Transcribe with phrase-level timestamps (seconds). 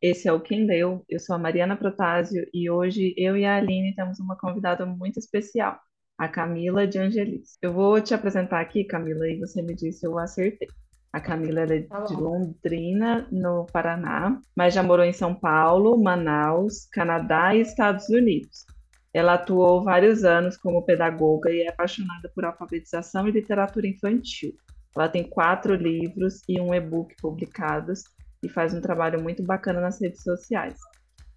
[0.00, 1.04] Esse é o Quem Leu.
[1.08, 5.18] Eu sou a Mariana Protásio e hoje eu e a Aline temos uma convidada muito
[5.18, 5.80] especial,
[6.18, 7.56] a Camila de Angelis.
[7.62, 10.68] Eu vou te apresentar aqui, Camila, e você me diz se eu acertei.
[11.12, 12.14] A Camila é Tá de.
[12.14, 18.66] Londrina, no Paraná, mas já morou em São Paulo, Manaus, Canadá e Estados Unidos.
[19.14, 24.52] Ela atuou vários anos como pedagoga e é apaixonada por alfabetização e literatura infantil.
[24.94, 28.04] Ela tem quatro livros e um e-book publicados
[28.42, 30.78] e faz um trabalho muito bacana nas redes sociais.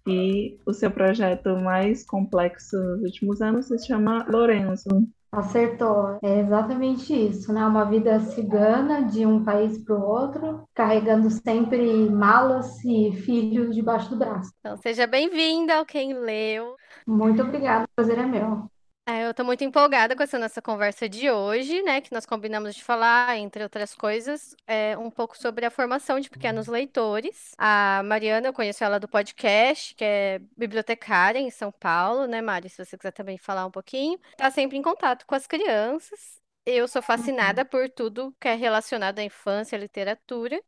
[0.06, 5.06] E o seu projeto mais complexo nos últimos anos se chama Lorenzo.
[5.32, 6.18] Acertou.
[6.22, 7.64] É exatamente isso, né?
[7.64, 14.10] Uma vida cigana de um país para o outro, carregando sempre malas e filhos debaixo
[14.10, 14.50] do braço.
[14.58, 16.74] Então, seja bem-vinda ao Quem Leu.
[17.06, 18.68] Muito obrigada, o prazer é meu.
[19.10, 22.00] É, eu estou muito empolgada com essa nossa conversa de hoje, né?
[22.00, 26.30] Que nós combinamos de falar, entre outras coisas, é, um pouco sobre a formação de
[26.30, 27.52] pequenos leitores.
[27.58, 32.68] A Mariana, eu conheço ela do podcast, que é bibliotecária em São Paulo, né, Mari?
[32.68, 34.16] Se você quiser também falar um pouquinho.
[34.30, 36.40] Está sempre em contato com as crianças.
[36.64, 40.62] Eu sou fascinada por tudo que é relacionado à infância, à literatura.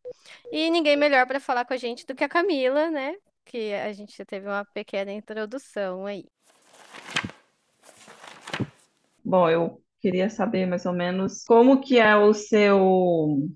[0.50, 3.14] E ninguém melhor para falar com a gente do que a Camila, né?
[3.44, 6.24] Que a gente já teve uma pequena introdução aí.
[9.24, 13.48] Bom, eu queria saber mais ou menos como que é o seu,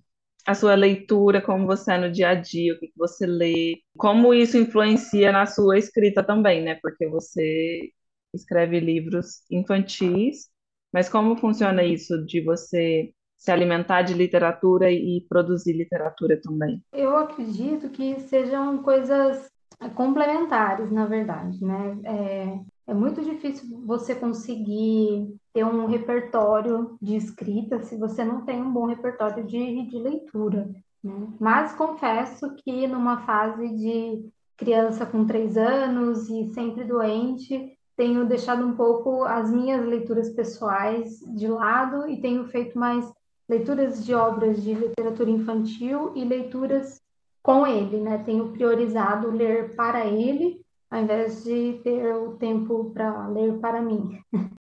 [0.47, 4.33] a sua leitura, como você é no dia a dia, o que você lê, como
[4.33, 6.77] isso influencia na sua escrita também, né?
[6.81, 7.91] Porque você
[8.33, 10.49] escreve livros infantis,
[10.93, 16.83] mas como funciona isso de você se alimentar de literatura e produzir literatura também?
[16.93, 19.51] Eu acredito que sejam coisas
[19.95, 21.99] complementares, na verdade, né?
[22.05, 28.61] É, é muito difícil você conseguir ter um repertório de escrita se você não tem
[28.61, 30.69] um bom repertório de, de leitura,
[31.03, 31.29] né?
[31.41, 38.67] Mas confesso que numa fase de criança com três anos e sempre doente, tenho deixado
[38.67, 43.11] um pouco as minhas leituras pessoais de lado e tenho feito mais
[43.49, 47.01] leituras de obras de literatura infantil e leituras
[47.43, 48.19] com ele, né?
[48.27, 54.19] Tenho priorizado ler para ele, ao invés de ter o tempo para ler para mim.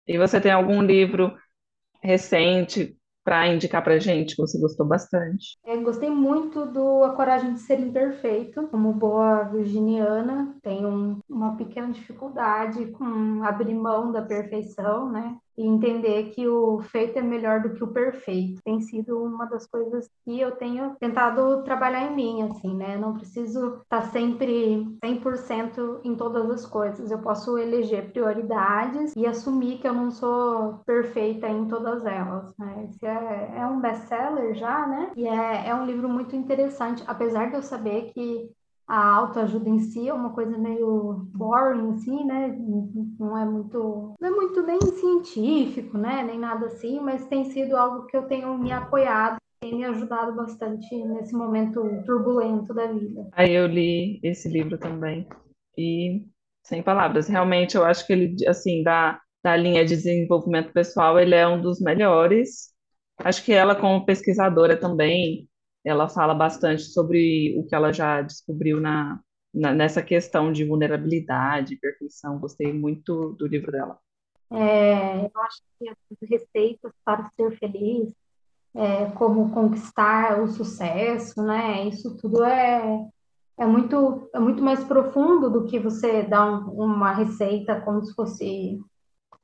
[0.07, 1.35] E você tem algum livro
[2.01, 5.57] recente para indicar para gente que você gostou bastante?
[5.65, 11.57] Eu gostei muito do A Coragem de Ser Imperfeito, como boa virginiana, tenho um, uma
[11.57, 15.35] pequena dificuldade com abrir mão da perfeição, né?
[15.57, 18.61] E entender que o feito é melhor do que o perfeito.
[18.63, 22.97] Tem sido uma das coisas que eu tenho tentado trabalhar em mim, assim, né?
[22.97, 27.11] Não preciso estar sempre 100% em todas as coisas.
[27.11, 32.87] Eu posso eleger prioridades e assumir que eu não sou perfeita em todas elas, né?
[32.89, 35.11] Esse é, é um best-seller já, né?
[35.15, 38.49] E é, é um livro muito interessante, apesar de eu saber que
[38.87, 42.55] a autoajuda em si é uma coisa meio boring, assim, né?
[43.19, 46.23] Não é muito, não é muito nem científico, né?
[46.23, 50.35] Nem nada assim, mas tem sido algo que eu tenho me apoiado, tem me ajudado
[50.35, 53.27] bastante nesse momento turbulento da vida.
[53.31, 55.27] Aí eu li esse livro também
[55.77, 56.23] e
[56.63, 61.35] sem palavras, realmente eu acho que ele, assim, da, da linha de desenvolvimento pessoal, ele
[61.35, 62.73] é um dos melhores.
[63.19, 65.47] Acho que ela, como pesquisadora também,
[65.85, 69.19] ela fala bastante sobre o que ela já descobriu na,
[69.53, 72.39] na- nessa questão de vulnerabilidade, perfeição.
[72.39, 73.97] Gostei muito do livro dela.
[74.51, 78.13] É, eu acho que as receitas para ser feliz,
[78.75, 81.87] é, como conquistar o sucesso, né?
[81.87, 83.05] Isso tudo é,
[83.57, 88.13] é muito, é muito mais profundo do que você dar um- uma receita como se
[88.13, 88.79] fosse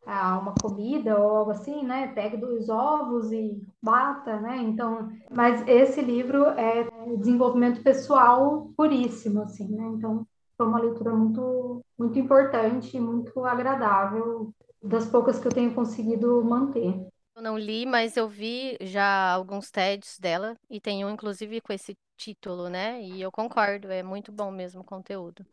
[0.06, 2.08] ah, uma comida ou algo assim, né?
[2.14, 4.58] Pegue dois ovos e bata, né?
[4.58, 9.84] Então, mas esse livro é desenvolvimento pessoal puríssimo, assim, né?
[9.96, 10.26] Então,
[10.58, 17.08] foi uma leitura muito, muito importante, muito agradável, das poucas que eu tenho conseguido manter.
[17.36, 21.72] Eu não li, mas eu vi já alguns TEDs dela e tem um, inclusive, com
[21.72, 23.02] esse título, né?
[23.02, 25.46] E eu concordo, é muito bom mesmo o conteúdo.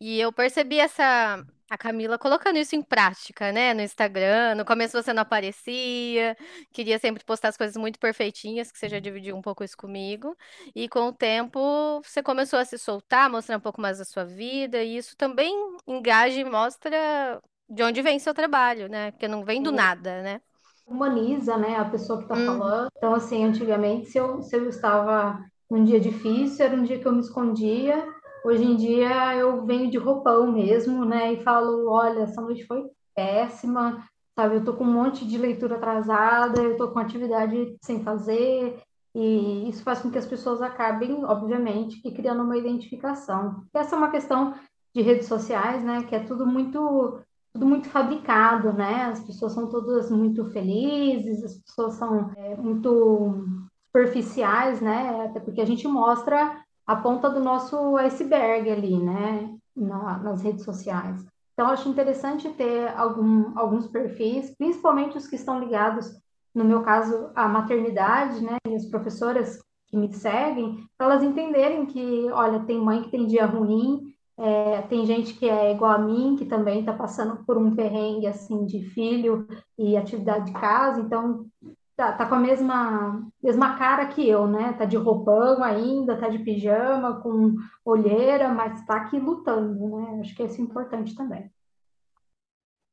[0.00, 3.74] E eu percebi essa a Camila colocando isso em prática, né?
[3.74, 4.54] No Instagram.
[4.54, 6.36] No começo você não aparecia,
[6.72, 10.36] queria sempre postar as coisas muito perfeitinhas, que você já dividiu um pouco isso comigo.
[10.74, 14.24] E com o tempo você começou a se soltar, mostrar um pouco mais da sua
[14.24, 15.54] vida, e isso também
[15.86, 19.10] engaja e mostra de onde vem seu trabalho, né?
[19.12, 20.40] Porque não vem do nada, né?
[20.86, 22.44] humaniza, né, a pessoa que está Uhum.
[22.44, 22.88] falando.
[22.96, 25.38] Então, assim, antigamente, se eu, se eu estava
[25.70, 28.06] num dia difícil, era um dia que eu me escondia.
[28.44, 32.84] Hoje em dia, eu venho de roupão mesmo, né, e falo, olha, essa noite foi
[33.14, 34.04] péssima,
[34.38, 34.56] sabe?
[34.56, 38.78] Eu tô com um monte de leitura atrasada, eu tô com atividade sem fazer,
[39.14, 43.64] E isso faz com que as pessoas acabem, obviamente, criando uma identificação.
[43.72, 44.54] Essa é uma questão
[44.94, 46.02] de redes sociais, né?
[46.02, 47.20] Que é tudo muito,
[47.52, 49.04] tudo muito fabricado, né?
[49.04, 53.46] As pessoas são todas muito felizes, as pessoas são é, muito
[53.94, 55.26] superficiais, né?
[55.26, 59.54] Até porque a gente mostra a ponta do nosso iceberg ali, né?
[59.76, 61.24] Na, nas redes sociais.
[61.52, 66.12] Então, acho interessante ter algum, alguns perfis, principalmente os que estão ligados
[66.54, 69.58] no meu caso, a maternidade, né, e as professoras
[69.88, 74.82] que me seguem, para elas entenderem que, olha, tem mãe que tem dia ruim, é,
[74.82, 78.64] tem gente que é igual a mim, que também está passando por um perrengue, assim,
[78.64, 81.46] de filho e atividade de casa, então
[81.96, 86.28] tá, tá com a mesma, mesma cara que eu, né, tá de roupão ainda, tá
[86.28, 87.54] de pijama, com
[87.84, 91.50] olheira, mas tá aqui lutando, né, acho que isso é importante também.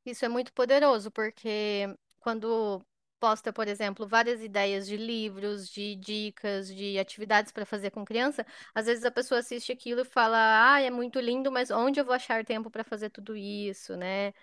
[0.06, 1.88] Isso é muito poderoso, porque
[2.20, 2.82] quando
[3.20, 8.44] posta, por exemplo, várias ideias de livros, de dicas, de atividades para fazer com criança,
[8.74, 12.06] às vezes a pessoa assiste aquilo e fala: "Ah, é muito lindo, mas onde eu
[12.06, 14.34] vou achar tempo para fazer tudo isso, né?"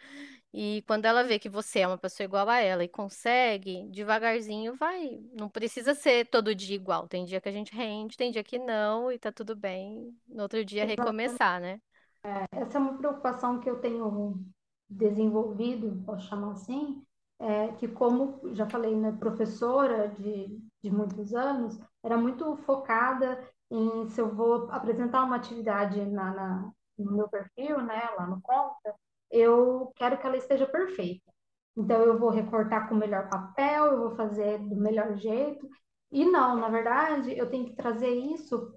[0.53, 4.75] E quando ela vê que você é uma pessoa igual a ela e consegue, devagarzinho
[4.75, 5.21] vai.
[5.33, 7.07] Não precisa ser todo dia igual.
[7.07, 10.17] Tem dia que a gente rende, tem dia que não, e tá tudo bem.
[10.27, 11.81] No outro dia recomeçar, né?
[12.25, 14.43] É, essa é uma preocupação que eu tenho
[14.89, 17.03] desenvolvido, posso chamar assim,
[17.39, 23.39] é, que como já falei, né, professora de, de muitos anos, era muito focada
[23.71, 28.41] em se eu vou apresentar uma atividade na, na, no meu perfil, né, lá no
[28.41, 28.95] Conta,
[29.31, 31.33] eu quero que ela esteja perfeita.
[31.77, 35.69] Então, eu vou recortar com o melhor papel, eu vou fazer do melhor jeito.
[36.11, 38.73] E não, na verdade, eu tenho que trazer isso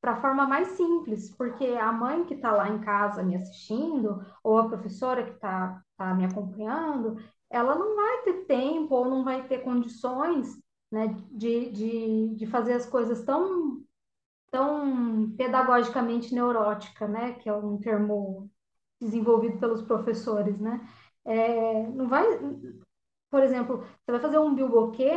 [0.00, 4.24] para a forma mais simples, porque a mãe que está lá em casa me assistindo,
[4.42, 7.16] ou a professora que está tá me acompanhando,
[7.50, 10.48] ela não vai ter tempo ou não vai ter condições
[10.90, 13.82] né, de, de, de fazer as coisas tão,
[14.50, 18.50] tão pedagogicamente neurótica, né, que é um termo
[19.00, 20.80] desenvolvido pelos professores, né?
[21.24, 22.24] É, não vai,
[23.30, 25.12] por exemplo, você vai fazer um bilboquê,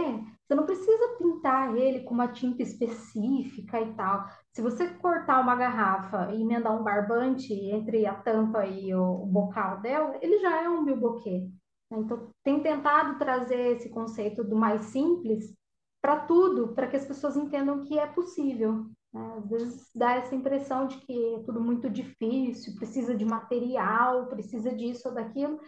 [0.45, 4.25] você não precisa pintar ele com uma tinta específica e tal.
[4.51, 9.25] Se você cortar uma garrafa e emendar um barbante entre a tampa e o, o
[9.25, 11.49] bocal dela, ele já é um bilboquê.
[11.89, 11.97] Né?
[11.99, 15.55] Então, tem tentado trazer esse conceito do mais simples
[16.01, 18.85] para tudo, para que as pessoas entendam que é possível.
[19.13, 19.35] Né?
[19.37, 24.73] Às vezes dá essa impressão de que é tudo muito difícil, precisa de material, precisa
[24.73, 25.59] disso ou daquilo,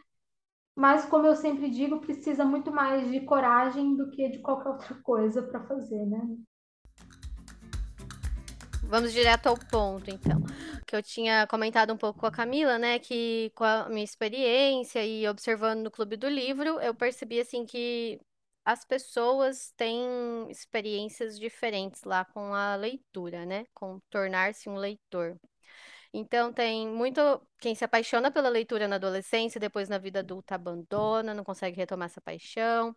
[0.76, 4.96] mas, como eu sempre digo, precisa muito mais de coragem do que de qualquer outra
[4.96, 6.20] coisa para fazer, né?
[8.84, 10.44] Vamos direto ao ponto, então.
[10.86, 13.00] Que eu tinha comentado um pouco com a Camila, né?
[13.00, 18.20] Que com a minha experiência e observando no Clube do Livro, eu percebi assim que
[18.66, 23.66] as pessoas têm experiências diferentes lá com a leitura, né?
[23.74, 25.40] Com tornar-se um leitor.
[26.12, 27.22] Então tem muito
[27.60, 32.08] quem se apaixona pela leitura na adolescência, depois na vida adulta abandona, não consegue retomar
[32.08, 32.96] essa paixão.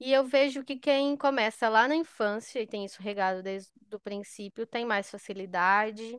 [0.00, 3.98] E eu vejo que quem começa lá na infância e tem isso regado desde o
[3.98, 6.18] princípio tem mais facilidade.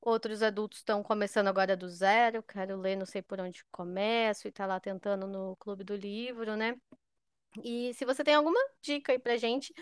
[0.00, 4.52] Outros adultos estão começando agora do zero, quero ler, não sei por onde começo, e
[4.52, 6.76] tá lá tentando no clube do livro, né?
[7.62, 9.72] E se você tem alguma dica aí pra gente,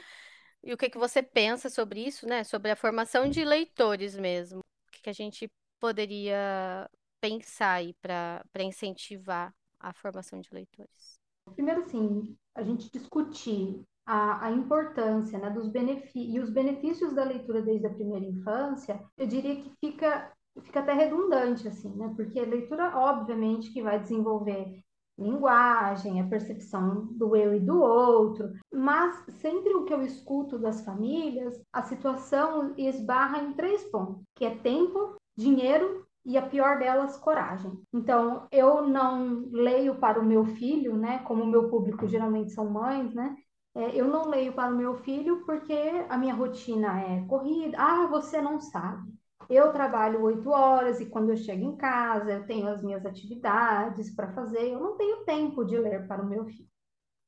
[0.62, 2.44] e o que que você pensa sobre isso, né?
[2.44, 4.61] Sobre a formação de leitores mesmo.
[4.61, 6.88] O que que a gente poderia
[7.20, 11.18] pensar aí para para incentivar a formação de leitores?
[11.54, 15.70] Primeiro, assim, a gente discutir a, a importância né, dos
[16.14, 20.32] e os benefícios da leitura desde a primeira infância, eu diria que fica,
[20.62, 22.12] fica até redundante, assim, né?
[22.16, 24.82] Porque a leitura, obviamente, que vai desenvolver
[25.18, 30.85] linguagem, a percepção do eu e do outro, mas sempre o que eu escuto das
[30.85, 37.16] famílias, a situação esbarra em três pontos, que é tempo, dinheiro e a pior delas,
[37.16, 37.73] coragem.
[37.92, 41.18] Então, eu não leio para o meu filho, né?
[41.20, 43.37] Como o meu público geralmente são mães, né?
[43.75, 45.73] É, eu não leio para o meu filho porque
[46.08, 47.76] a minha rotina é corrida.
[47.78, 49.15] Ah, você não sabe.
[49.48, 54.14] Eu trabalho oito horas e quando eu chego em casa eu tenho as minhas atividades
[54.14, 54.72] para fazer.
[54.72, 56.68] Eu não tenho tempo de ler para o meu filho.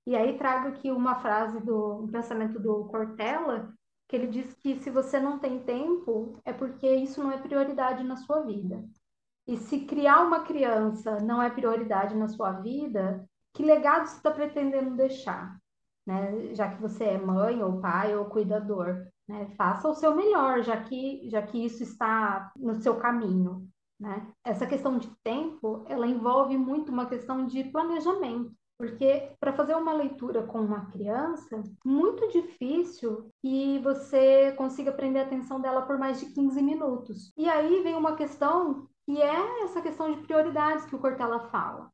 [0.07, 3.73] E aí trago aqui uma frase do um pensamento do Cortella
[4.09, 8.03] que ele diz que se você não tem tempo, é porque isso não é prioridade
[8.03, 8.83] na sua vida.
[9.47, 14.31] E se criar uma criança não é prioridade na sua vida, que legado você está
[14.31, 15.59] pretendendo deixar?
[16.07, 16.55] Né?
[16.55, 19.07] Já que você é mãe, ou pai, ou cuidador.
[19.29, 19.47] Né?
[19.57, 23.69] Faça o seu melhor, já que, já que isso está no seu caminho.
[24.01, 24.27] Né?
[24.45, 28.53] Essa questão de tempo, ela envolve muito uma questão de planejamento.
[28.79, 35.27] Porque para fazer uma leitura com uma criança, muito difícil que você consiga prender a
[35.27, 37.33] atenção dela por mais de 15 minutos.
[37.37, 41.91] E aí vem uma questão que é essa questão de prioridades que o Cortella fala.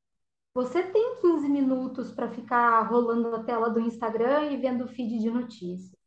[0.55, 5.19] Você tem 15 minutos para ficar rolando a tela do Instagram e vendo o feed
[5.19, 6.04] de notícias.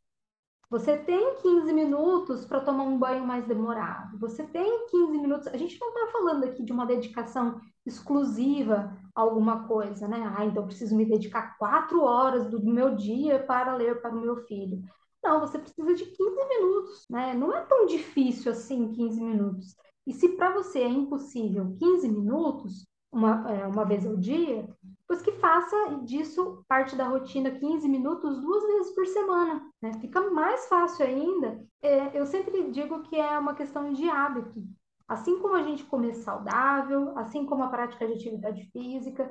[0.70, 4.18] Você tem 15 minutos para tomar um banho mais demorado.
[4.18, 5.46] Você tem 15 minutos.
[5.46, 10.30] A gente não está falando aqui de uma dedicação exclusiva a alguma coisa, né?
[10.36, 14.36] Ah, então preciso me dedicar quatro horas do meu dia para ler para o meu
[14.46, 14.82] filho.
[15.22, 17.34] Não, você precisa de 15 minutos, né?
[17.34, 19.74] Não é tão difícil assim 15 minutos.
[20.06, 24.68] E se para você é impossível 15 minutos, uma, é, uma vez ao dia,
[25.06, 29.70] pois que faça disso parte da rotina 15 minutos duas vezes por semana.
[29.80, 29.92] Né?
[30.00, 31.64] Fica mais fácil ainda.
[31.82, 34.62] É, eu sempre digo que é uma questão de hábito.
[35.06, 39.30] Assim como a gente comer saudável, assim como a prática de atividade física,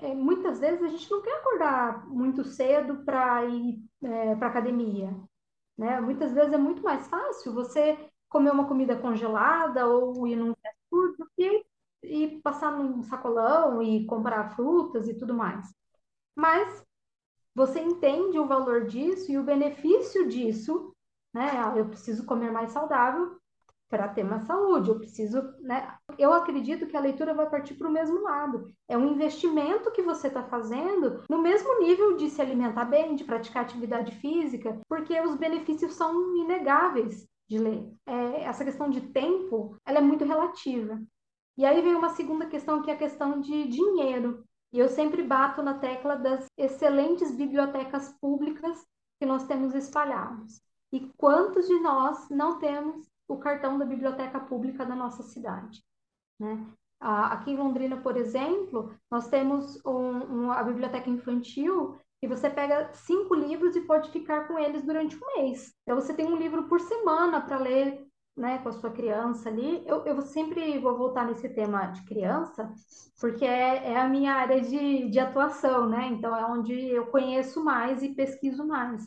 [0.00, 5.14] é, muitas vezes a gente não quer acordar muito cedo para ir é, para academia.
[5.78, 6.00] Né?
[6.00, 7.96] Muitas vezes é muito mais fácil você
[8.28, 11.64] comer uma comida congelada ou ir num fast food do que
[12.06, 15.74] e passar num sacolão e comprar frutas e tudo mais.
[16.36, 16.84] Mas
[17.54, 20.94] você entende o valor disso e o benefício disso,
[21.32, 21.50] né?
[21.52, 23.36] Ah, eu preciso comer mais saudável
[23.88, 25.96] para ter mais saúde, eu preciso, né?
[26.18, 28.72] Eu acredito que a leitura vai partir para o mesmo lado.
[28.88, 33.22] É um investimento que você está fazendo no mesmo nível de se alimentar bem, de
[33.22, 37.88] praticar atividade física, porque os benefícios são inegáveis de ler.
[38.06, 41.00] É, essa questão de tempo, ela é muito relativa.
[41.56, 44.44] E aí vem uma segunda questão, que é a questão de dinheiro.
[44.72, 48.84] E eu sempre bato na tecla das excelentes bibliotecas públicas
[49.20, 50.60] que nós temos espalhados.
[50.92, 55.82] E quantos de nós não temos o cartão da biblioteca pública da nossa cidade?
[56.40, 56.66] Né?
[57.00, 62.92] Aqui em Londrina, por exemplo, nós temos um, um, a biblioteca infantil e você pega
[62.94, 65.74] cinco livros e pode ficar com eles durante um mês.
[65.82, 69.82] Então você tem um livro por semana para ler né, com a sua criança ali.
[69.86, 72.72] Eu, eu sempre vou voltar nesse tema de criança,
[73.20, 76.08] porque é, é a minha área de, de atuação, né?
[76.08, 79.06] Então é onde eu conheço mais e pesquiso mais.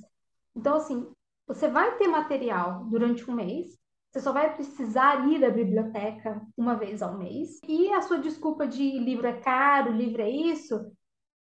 [0.55, 1.11] Então, assim,
[1.45, 3.77] você vai ter material durante um mês,
[4.11, 7.59] você só vai precisar ir à biblioteca uma vez ao mês.
[7.67, 10.91] E a sua desculpa de livro é caro, livro é isso,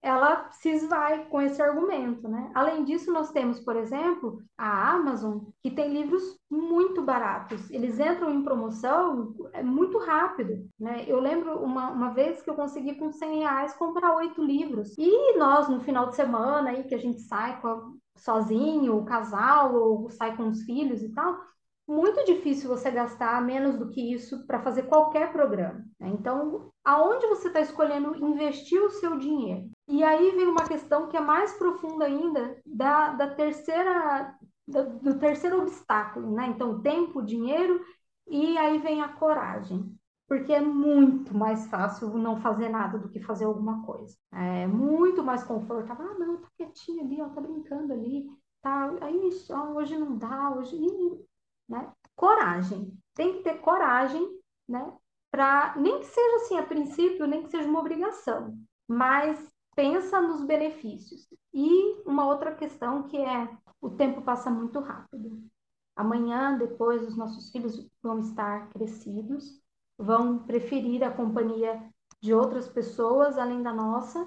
[0.04, 2.50] ela se esvai com esse argumento, né?
[2.54, 7.70] Além disso, nós temos, por exemplo, a Amazon, que tem livros muito baratos.
[7.70, 11.06] Eles entram em promoção é muito rápido, né?
[11.08, 14.94] Eu lembro uma, uma vez que eu consegui com 100 reais comprar oito livros.
[14.99, 17.82] E nós, no final de semana aí, que a gente sai a,
[18.18, 21.40] sozinho, o casal, ou sai com os filhos e tal,
[21.86, 25.84] muito difícil você gastar menos do que isso para fazer qualquer programa.
[26.00, 26.08] Né?
[26.08, 29.70] Então, aonde você está escolhendo investir o seu dinheiro?
[29.86, 34.34] E aí vem uma questão que é mais profunda ainda da, da terceira
[34.66, 36.46] do, do terceiro obstáculo, né?
[36.46, 37.84] Então, tempo, dinheiro
[38.26, 39.94] e aí vem a coragem.
[40.26, 44.16] Porque é muito mais fácil não fazer nada do que fazer alguma coisa.
[44.32, 46.06] É muito mais confortável.
[46.06, 48.26] Ah, não, tá quietinho ali, ó, tá brincando ali.
[48.62, 50.76] Tá, aí, ó, hoje não dá, hoje
[51.68, 51.92] né?
[52.16, 52.97] Coragem.
[53.14, 54.26] Tem que ter coragem,
[54.68, 54.92] né?
[55.30, 58.56] Para nem que seja assim a princípio, nem que seja uma obrigação,
[58.87, 61.28] mas pensa nos benefícios.
[61.52, 63.49] E uma outra questão que é
[63.80, 65.42] o tempo passa muito rápido.
[65.97, 69.61] Amanhã, depois, os nossos filhos vão estar crescidos,
[69.99, 71.80] vão preferir a companhia
[72.21, 74.26] de outras pessoas além da nossa,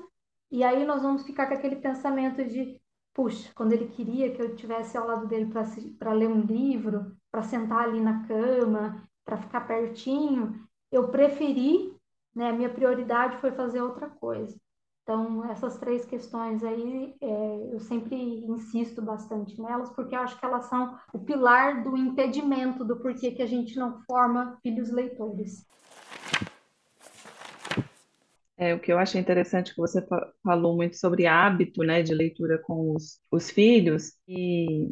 [0.52, 2.80] e aí nós vamos ficar com aquele pensamento de
[3.18, 5.52] puxa, quando ele queria que eu tivesse ao lado dele
[5.98, 11.98] para ler um livro, para sentar ali na cama, para ficar pertinho, eu preferi,
[12.36, 14.56] né, minha prioridade foi fazer outra coisa.
[15.02, 20.46] Então, essas três questões aí, é, eu sempre insisto bastante nelas, porque eu acho que
[20.46, 25.66] elas são o pilar do impedimento do porquê que a gente não forma filhos leitores.
[28.60, 30.04] É, o que eu achei interessante que você
[30.44, 34.90] falou muito sobre hábito, né, de leitura com os, os filhos, e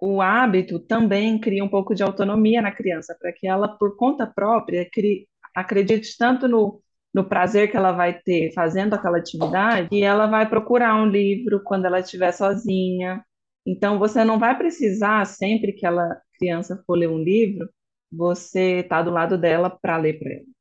[0.00, 4.24] o hábito também cria um pouco de autonomia na criança, para que ela, por conta
[4.26, 6.80] própria, crie, acredite tanto no,
[7.12, 11.60] no prazer que ela vai ter fazendo aquela atividade, e ela vai procurar um livro
[11.64, 13.24] quando ela estiver sozinha.
[13.66, 17.68] Então, você não vai precisar, sempre que ela criança for ler um livro,
[18.12, 20.57] você tá do lado dela para ler para ela.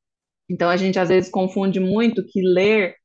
[0.49, 2.95] Então, a gente às vezes confunde muito que ler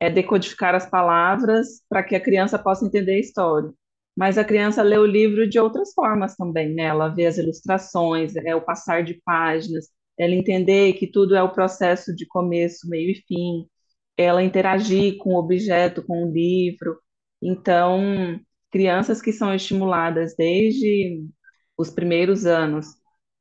[0.00, 3.70] é decodificar as palavras para que a criança possa entender a história.
[4.16, 6.84] Mas a criança lê o livro de outras formas também, né?
[6.84, 11.52] Ela vê as ilustrações, é o passar de páginas, ela entender que tudo é o
[11.52, 13.66] processo de começo, meio e fim.
[14.16, 16.98] ela interagir com o objeto, com o livro.
[17.42, 21.24] Então, crianças que são estimuladas desde
[21.76, 22.86] os primeiros anos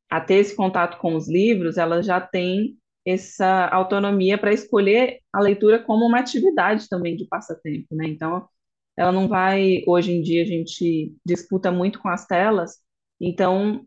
[0.09, 5.39] a ter esse contato com os livros, elas já têm essa autonomia para escolher a
[5.41, 8.07] leitura como uma atividade também de passatempo, né?
[8.07, 8.47] Então,
[8.95, 12.77] ela não vai, hoje em dia a gente disputa muito com as telas,
[13.19, 13.85] então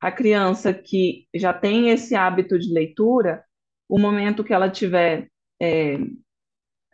[0.00, 3.44] a criança que já tem esse hábito de leitura,
[3.88, 5.28] o momento que ela tiver,
[5.60, 5.98] é,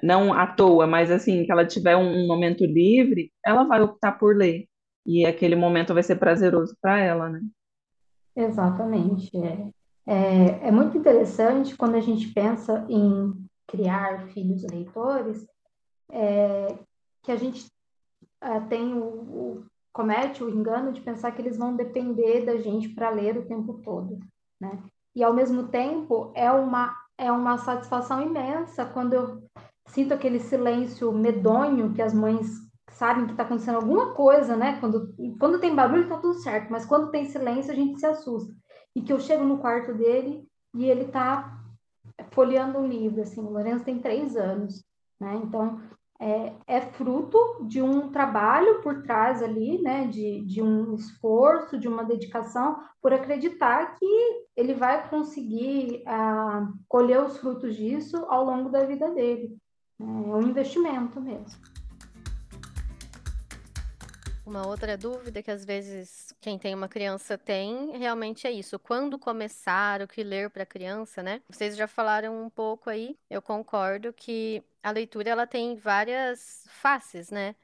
[0.02, 4.12] não à toa, mas assim, que ela tiver um, um momento livre, ela vai optar
[4.12, 4.66] por ler.
[5.04, 7.40] E aquele momento vai ser prazeroso para ela, né?
[8.36, 9.36] Exatamente.
[9.36, 9.81] É.
[10.06, 13.32] É, é muito interessante quando a gente pensa em
[13.66, 15.46] criar filhos leitores,
[16.10, 16.76] é,
[17.22, 17.66] que a gente
[18.40, 22.88] é, tem o, o, comete o engano de pensar que eles vão depender da gente
[22.88, 24.18] para ler o tempo todo,
[24.60, 24.82] né?
[25.14, 29.42] E ao mesmo tempo é uma é uma satisfação imensa quando eu
[29.86, 32.48] sinto aquele silêncio medonho que as mães
[32.90, 34.78] sabem que está acontecendo alguma coisa, né?
[34.80, 38.54] Quando, quando tem barulho, tá tudo certo, mas quando tem silêncio, a gente se assusta.
[38.94, 41.58] E que eu chego no quarto dele e ele está
[42.30, 44.84] folheando um livro, assim, o Lourenço tem três anos,
[45.20, 45.40] né?
[45.42, 45.80] Então,
[46.20, 50.06] é, é, fruto de um trabalho por trás ali, né?
[50.06, 57.22] De, de um esforço, de uma dedicação, por acreditar que ele vai conseguir ah, colher
[57.22, 59.56] os frutos disso ao longo da vida dele.
[60.00, 61.60] É um investimento mesmo.
[64.52, 68.78] Uma outra dúvida que às vezes quem tem uma criança tem, realmente é isso.
[68.78, 71.40] Quando começar, o que ler para a criança, né?
[71.48, 77.30] Vocês já falaram um pouco aí, eu concordo que a leitura ela tem várias faces,
[77.30, 77.56] né?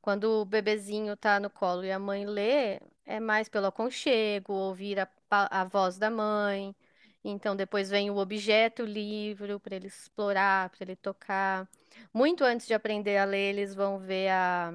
[0.00, 4.98] Quando o bebezinho tá no colo e a mãe lê, é mais pelo aconchego, ouvir
[4.98, 6.74] a, a voz da mãe.
[7.22, 11.68] Então depois vem o objeto, o livro, para ele explorar, para ele tocar.
[12.14, 14.72] Muito antes de aprender a ler, eles vão ver a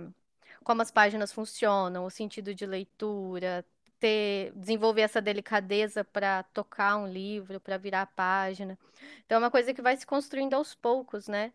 [0.65, 3.63] como as páginas funcionam, o sentido de leitura,
[3.99, 8.77] ter, desenvolver essa delicadeza para tocar um livro, para virar a página.
[9.25, 11.53] Então, é uma coisa que vai se construindo aos poucos, né?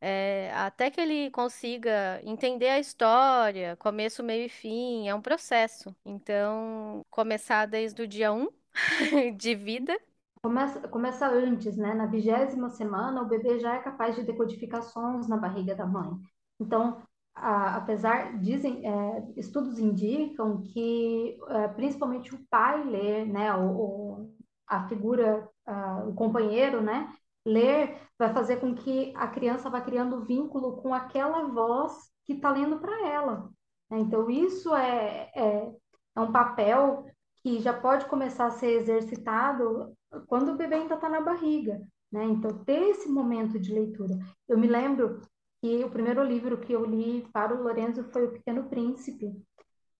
[0.00, 5.94] É, até que ele consiga entender a história, começo, meio e fim, é um processo.
[6.04, 8.48] Então, começar desde o dia 1
[9.36, 9.96] de vida.
[10.42, 11.94] Começa, começa antes, né?
[11.94, 16.10] Na vigésima semana, o bebê já é capaz de decodificar sons na barriga da mãe.
[16.58, 17.00] Então,
[17.34, 24.34] apesar, dizem, é, estudos indicam que é, principalmente o pai ler, né, o, o
[24.66, 27.12] a figura, a, o companheiro, né,
[27.44, 31.92] ler vai fazer com que a criança vá criando vínculo com aquela voz
[32.24, 33.50] que está lendo para ela.
[33.90, 33.98] Né?
[33.98, 35.72] Então, isso é, é,
[36.14, 37.06] é um papel
[37.42, 39.92] que já pode começar a ser exercitado
[40.26, 41.80] quando o bebê ainda está na barriga.
[42.12, 42.24] Né?
[42.24, 44.14] Então, ter esse momento de leitura.
[44.48, 45.20] Eu me lembro
[45.60, 49.32] que o primeiro livro que eu li para o Lorenzo foi O Pequeno Príncipe.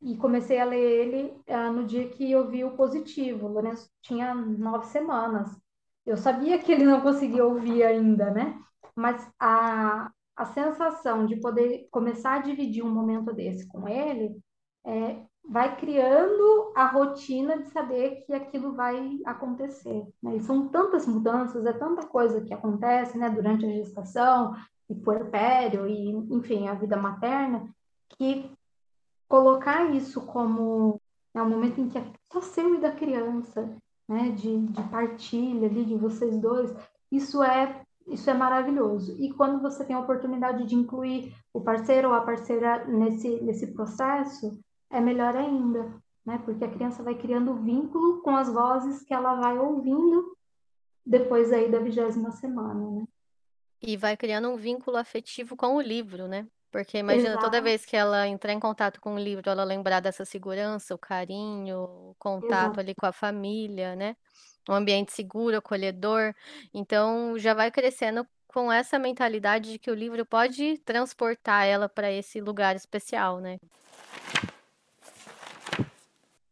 [0.02, 3.46] E comecei a ler ele uh, no dia que eu vi o positivo.
[3.46, 5.54] O Lourenço tinha nove semanas.
[6.06, 8.58] Eu sabia que ele não conseguia ouvir ainda, né?
[8.96, 14.40] Mas a, a sensação de poder começar a dividir um momento desse com ele
[14.86, 20.06] é, vai criando a rotina de saber que aquilo vai acontecer.
[20.22, 20.36] Né?
[20.36, 24.54] E são tantas mudanças, é tanta coisa que acontece né, durante a gestação,
[24.90, 27.68] e puerpério e, enfim, a vida materna,
[28.10, 28.50] que
[29.28, 31.00] colocar isso como
[31.32, 33.70] é um momento em que é só seu e da criança,
[34.08, 36.74] né, de, de partilha ali de vocês dois,
[37.10, 39.14] isso é isso é maravilhoso.
[39.20, 43.68] E quando você tem a oportunidade de incluir o parceiro ou a parceira nesse, nesse
[43.68, 44.58] processo,
[44.90, 45.94] é melhor ainda,
[46.26, 46.42] né?
[46.44, 50.36] Porque a criança vai criando vínculo com as vozes que ela vai ouvindo
[51.06, 53.04] depois aí da vigésima semana, né?
[53.82, 56.46] E vai criando um vínculo afetivo com o livro, né?
[56.70, 60.00] Porque imagina, toda Exato, vez que ela entrar em contato com o livro, ela lembrar
[60.00, 62.80] dessa segurança, o carinho, o contato exato.
[62.80, 64.16] ali com a família, né?
[64.68, 66.34] Um ambiente seguro, acolhedor.
[66.72, 72.12] Então, já vai crescendo com essa mentalidade de que o livro pode transportar ela para
[72.12, 73.58] esse lugar especial, né?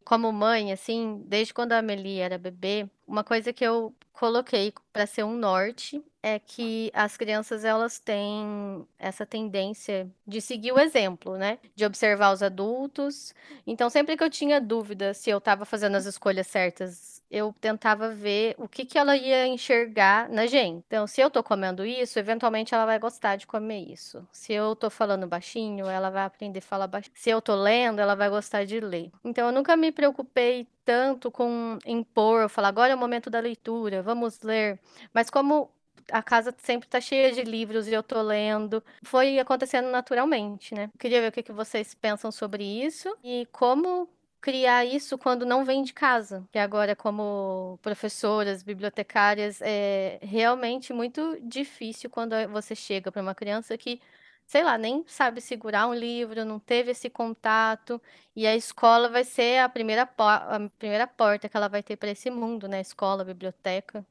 [0.04, 5.06] Como mãe, assim, desde quando a Amelie era bebê, uma coisa que eu coloquei para
[5.06, 11.38] ser um norte é que as crianças elas têm essa tendência de seguir o exemplo,
[11.38, 11.60] né?
[11.76, 13.32] De observar os adultos.
[13.64, 18.10] Então, sempre que eu tinha dúvida se eu estava fazendo as escolhas certas, eu tentava
[18.12, 20.82] ver o que que ela ia enxergar na gente.
[20.88, 24.26] Então, se eu tô comendo isso, eventualmente ela vai gostar de comer isso.
[24.32, 27.14] Se eu tô falando baixinho, ela vai aprender a falar baixinho.
[27.14, 29.12] Se eu tô lendo, ela vai gostar de ler.
[29.24, 34.02] Então, eu nunca me preocupei tanto com impor, falar agora é o momento da leitura,
[34.02, 34.80] vamos ler.
[35.12, 35.70] Mas como
[36.10, 38.82] a casa sempre tá cheia de livros e eu tô lendo.
[39.02, 40.90] Foi acontecendo naturalmente, né?
[40.98, 44.08] Queria ver o que, que vocês pensam sobre isso e como
[44.40, 46.46] criar isso quando não vem de casa.
[46.52, 53.76] Que agora, como professoras, bibliotecárias, é realmente muito difícil quando você chega para uma criança
[53.76, 54.00] que,
[54.46, 58.00] sei lá, nem sabe segurar um livro, não teve esse contato,
[58.34, 62.10] e a escola vai ser a primeira, a primeira porta que ela vai ter para
[62.10, 62.80] esse mundo, né?
[62.80, 64.06] Escola, biblioteca.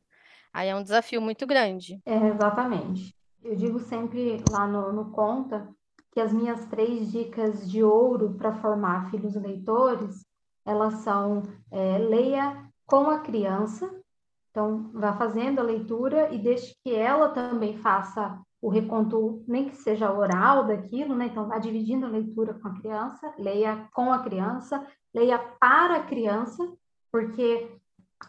[0.57, 2.01] Aí é um desafio muito grande.
[2.03, 3.13] É, exatamente.
[3.43, 5.69] Eu digo sempre lá no, no Conta
[6.11, 10.25] que as minhas três dicas de ouro para formar filhos leitores,
[10.65, 13.87] elas são é, leia com a criança,
[14.49, 19.77] então vá fazendo a leitura e deixe que ela também faça o reconto, nem que
[19.77, 21.27] seja oral daquilo, né?
[21.27, 26.03] Então vá dividindo a leitura com a criança, leia com a criança, leia para a
[26.03, 26.67] criança,
[27.11, 27.76] porque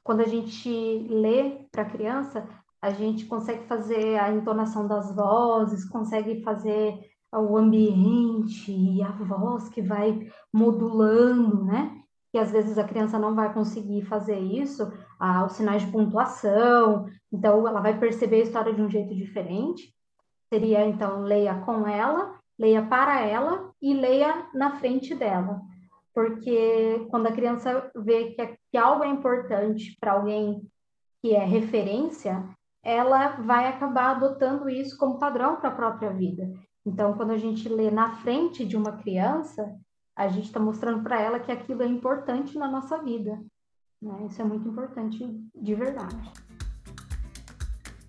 [0.03, 0.69] quando a gente
[1.09, 2.49] lê para a criança,
[2.81, 6.99] a gente consegue fazer a entonação das vozes, consegue fazer
[7.33, 12.01] o ambiente e a voz que vai modulando, né?
[12.31, 17.07] Que às vezes a criança não vai conseguir fazer isso, ah, os sinais de pontuação,
[17.33, 19.93] então ela vai perceber a história de um jeito diferente.
[20.53, 25.61] Seria então leia com ela, leia para ela e leia na frente dela
[26.19, 30.69] porque quando a criança vê que, é, que algo é importante para alguém
[31.23, 32.45] que é referência,
[32.83, 36.53] ela vai acabar adotando isso como padrão para a própria vida.
[36.85, 39.73] Então, quando a gente lê na frente de uma criança,
[40.17, 43.41] a gente está mostrando para ela que aquilo é importante na nossa vida.
[44.03, 44.27] Né?
[44.29, 46.33] Isso é muito importante de verdade.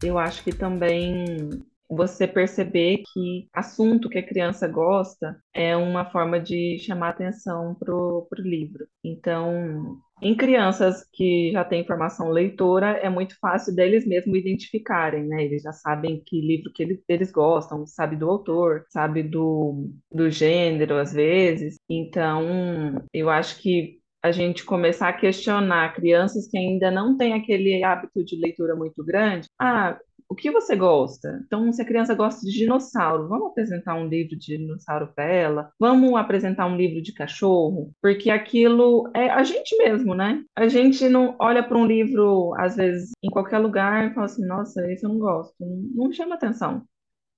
[0.01, 6.39] Eu acho que também você perceber que assunto que a criança gosta é uma forma
[6.39, 8.87] de chamar atenção para o livro.
[9.03, 15.43] Então, em crianças que já têm formação leitora, é muito fácil deles mesmos identificarem, né?
[15.45, 20.29] Eles já sabem que livro que eles, eles gostam, sabe do autor, sabe do, do
[20.29, 21.77] gênero, às vezes.
[21.89, 27.83] Então, eu acho que a gente começar a questionar crianças que ainda não têm aquele
[27.83, 29.47] hábito de leitura muito grande.
[29.57, 29.97] Ah,
[30.29, 31.41] o que você gosta?
[31.43, 35.71] Então, se a criança gosta de dinossauro, vamos apresentar um livro de dinossauro para ela?
[35.79, 37.91] Vamos apresentar um livro de cachorro?
[37.99, 40.43] Porque aquilo é a gente mesmo, né?
[40.55, 44.45] A gente não olha para um livro, às vezes, em qualquer lugar e fala assim:
[44.45, 46.83] nossa, isso eu não gosto, não, não chama atenção.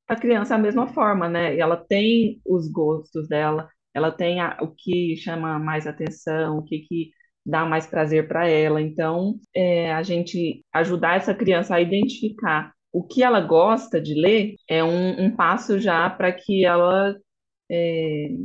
[0.07, 1.57] A criança é a mesma forma, né?
[1.57, 6.79] Ela tem os gostos dela, ela tem a, o que chama mais atenção, o que,
[6.79, 7.11] que
[7.45, 8.81] dá mais prazer para ela.
[8.81, 14.55] Então, é, a gente ajudar essa criança a identificar o que ela gosta de ler
[14.67, 17.15] é um, um passo já para que ela
[17.69, 18.35] é,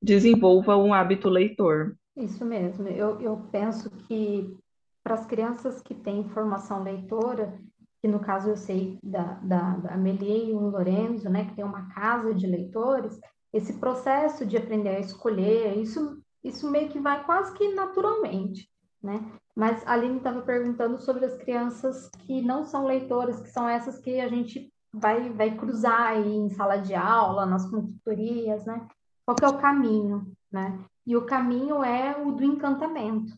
[0.00, 1.94] desenvolva um hábito leitor.
[2.16, 2.88] Isso mesmo.
[2.88, 4.56] Eu, eu penso que
[5.02, 7.58] para as crianças que têm formação leitora,
[8.00, 11.64] que no caso eu sei da, da, da Amelie e o Lorenzo, né, que tem
[11.64, 13.18] uma casa de leitores,
[13.52, 18.68] esse processo de aprender a escolher, isso, isso meio que vai quase que naturalmente,
[19.02, 19.32] né?
[19.54, 23.98] Mas a Aline estava perguntando sobre as crianças que não são leitoras, que são essas
[23.98, 28.86] que a gente vai, vai cruzar aí em sala de aula, nas consultorias, né?
[29.24, 30.82] Qual que é o caminho, né?
[31.06, 33.32] E o caminho é o do encantamento.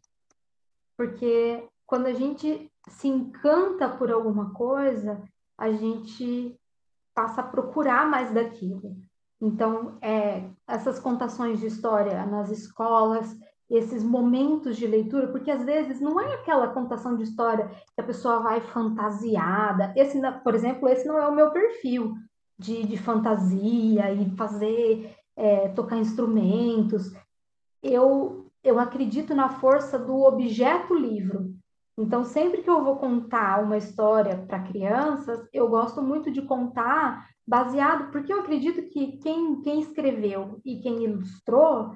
[0.96, 5.22] Porque quando a gente se encanta por alguma coisa,
[5.56, 6.58] a gente
[7.14, 8.96] passa a procurar mais daquilo.
[9.40, 13.36] Então, é, essas contações de história nas escolas,
[13.70, 18.04] esses momentos de leitura, porque às vezes não é aquela contação de história que a
[18.04, 19.92] pessoa vai fantasiada.
[19.96, 22.14] Esse, por exemplo, esse não é o meu perfil
[22.58, 27.12] de, de fantasia e fazer, é, tocar instrumentos.
[27.82, 31.54] Eu, eu acredito na força do objeto livro.
[31.96, 37.28] Então, sempre que eu vou contar uma história para crianças, eu gosto muito de contar
[37.46, 41.94] baseado, porque eu acredito que quem, quem escreveu e quem ilustrou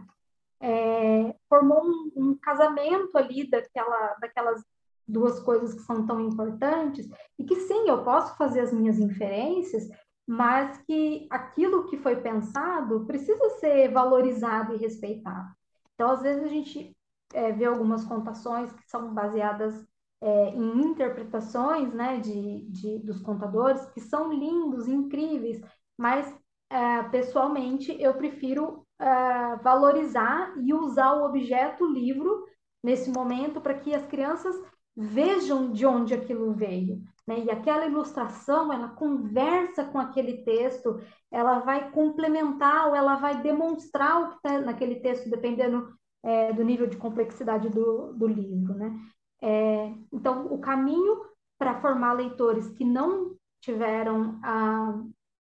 [0.61, 4.63] é, formou um, um, casamento ali daquela, daquelas
[5.07, 9.89] duas coisas que são tão importantes, e que sim, eu posso fazer as minhas inferências,
[10.27, 15.49] mas que aquilo que foi pensado precisa ser valorizado e respeitado.
[15.95, 16.95] Então, às vezes, a gente
[17.33, 19.87] é, vê algumas contações que são baseadas
[20.21, 25.61] é, em interpretações né, de, de, dos contadores, que são lindos, incríveis,
[25.97, 26.33] mas
[26.71, 32.45] é, pessoalmente eu prefiro é, valorizar e usar o objeto livro
[32.83, 34.55] nesse momento para que as crianças
[34.97, 37.01] vejam de onde aquilo veio.
[37.27, 37.45] Né?
[37.45, 44.23] E aquela ilustração, ela conversa com aquele texto, ela vai complementar ou ela vai demonstrar
[44.23, 48.75] o que está naquele texto, dependendo é, do nível de complexidade do, do livro.
[48.75, 48.99] Né?
[49.41, 51.21] É, então, o caminho
[51.59, 55.01] para formar leitores que não tiveram a,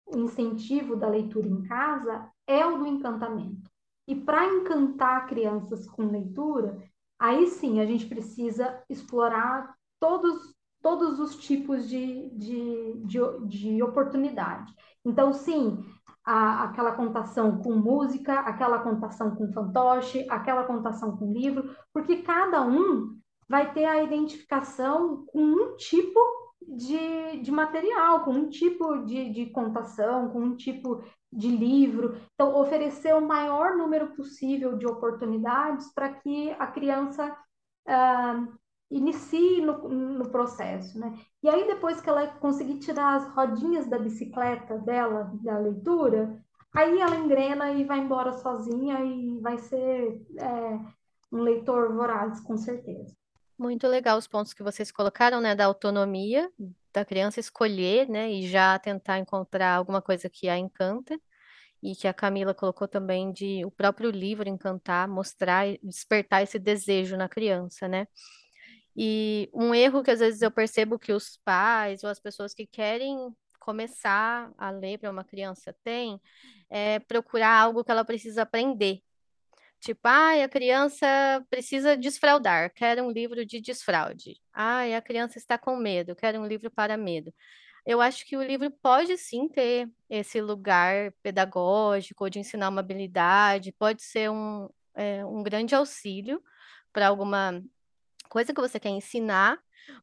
[0.07, 3.69] o incentivo da leitura em casa é o do encantamento.
[4.07, 6.77] E para encantar crianças com leitura,
[7.19, 14.71] aí sim a gente precisa explorar todos, todos os tipos de, de, de, de oportunidade.
[15.03, 15.83] Então, sim,
[16.23, 22.61] a, aquela contação com música, aquela contação com fantoche, aquela contação com livro, porque cada
[22.61, 26.19] um vai ter a identificação com um tipo
[26.67, 31.03] de, de material, com um tipo de, de contação, com um tipo
[31.35, 32.17] de livro.
[32.33, 37.35] Então, oferecer o maior número possível de oportunidades para que a criança
[37.87, 38.57] uh,
[38.89, 41.17] inicie no, no processo, né?
[41.43, 46.41] E aí, depois que ela conseguir tirar as rodinhas da bicicleta dela, da leitura,
[46.73, 50.79] aí ela engrena e vai embora sozinha e vai ser é,
[51.31, 53.15] um leitor voraz, com certeza.
[53.57, 56.51] Muito legal os pontos que vocês colocaram, né, da autonomia
[56.95, 61.19] da criança escolher, né, e já tentar encontrar alguma coisa que a encanta,
[61.83, 67.15] e que a Camila colocou também de o próprio livro encantar, mostrar despertar esse desejo
[67.17, 68.07] na criança, né?
[68.95, 72.65] E um erro que às vezes eu percebo que os pais ou as pessoas que
[72.65, 76.19] querem começar a ler para uma criança têm
[76.69, 79.01] é procurar algo que ela precisa aprender,
[79.85, 81.05] Tipo, ai, a criança
[81.47, 84.41] precisa desfraudar, quer um livro de desfraude.
[84.51, 87.31] Ai, a criança está com medo, quer um livro para medo.
[87.85, 93.71] Eu acho que o livro pode sim ter esse lugar pedagógico, de ensinar uma habilidade,
[93.73, 96.41] pode ser um, é, um grande auxílio
[96.91, 97.63] para alguma
[98.27, 99.59] coisa que você quer ensinar,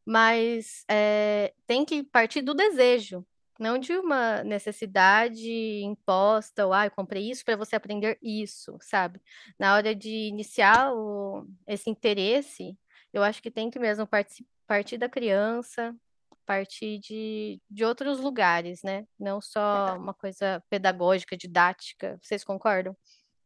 [0.07, 3.27] mas é, tem que partir do desejo,
[3.59, 9.21] não de uma necessidade imposta, ou ah, eu comprei isso para você aprender isso, sabe?
[9.59, 12.77] Na hora de iniciar o, esse interesse,
[13.13, 15.95] eu acho que tem que mesmo partir, partir da criança,
[16.47, 19.07] partir de, de outros lugares, né?
[19.19, 22.19] Não só uma coisa pedagógica, didática.
[22.23, 22.97] Vocês concordam?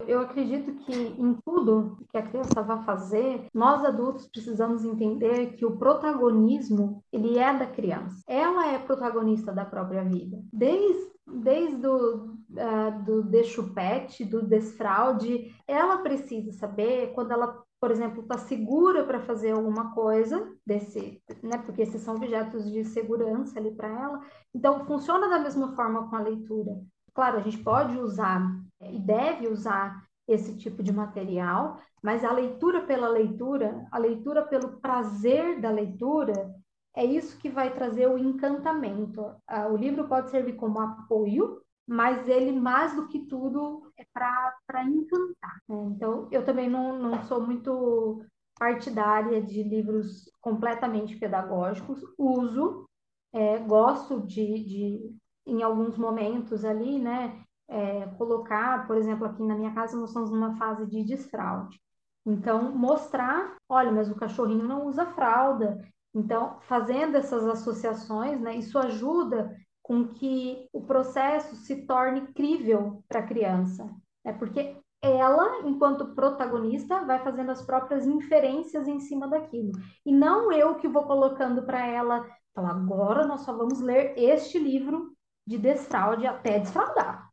[0.06, 5.64] Eu acredito que em tudo que a criança vai fazer, nós adultos precisamos entender que
[5.64, 8.22] o protagonismo ele é da criança.
[8.26, 10.38] Ela é protagonista da própria vida.
[10.52, 18.22] Desde desde o uh, do deschupete, do desfraude, ela precisa saber quando ela, por exemplo,
[18.22, 21.58] está segura para fazer alguma coisa desse, né?
[21.58, 24.20] Porque esses são objetos de segurança ali para ela.
[24.54, 26.80] Então funciona da mesma forma com a leitura.
[27.12, 28.46] Claro, a gente pode usar
[28.80, 34.80] e deve usar esse tipo de material, mas a leitura pela leitura, a leitura pelo
[34.80, 36.54] prazer da leitura,
[36.94, 39.34] é isso que vai trazer o encantamento.
[39.46, 44.82] Ah, o livro pode servir como apoio, mas ele, mais do que tudo, é para
[44.84, 45.60] encantar.
[45.68, 45.76] Né?
[45.94, 48.24] Então, eu também não, não sou muito
[48.58, 52.88] partidária de livros completamente pedagógicos, uso,
[53.32, 59.56] é, gosto de, de em alguns momentos ali, né, é, colocar, por exemplo, aqui na
[59.56, 61.80] minha casa nós estamos numa fase de desfraude.
[62.24, 65.78] Então, mostrar, olha, mas o cachorrinho não usa fralda.
[66.14, 73.20] Então, fazendo essas associações, né, isso ajuda com que o processo se torne crível para
[73.20, 73.88] a criança.
[74.24, 79.70] É porque ela, enquanto protagonista, vai fazendo as próprias inferências em cima daquilo.
[80.04, 82.26] E não eu que vou colocando para ela,
[82.56, 85.12] agora nós só vamos ler este livro
[85.46, 87.25] de desfraude até desfraudar.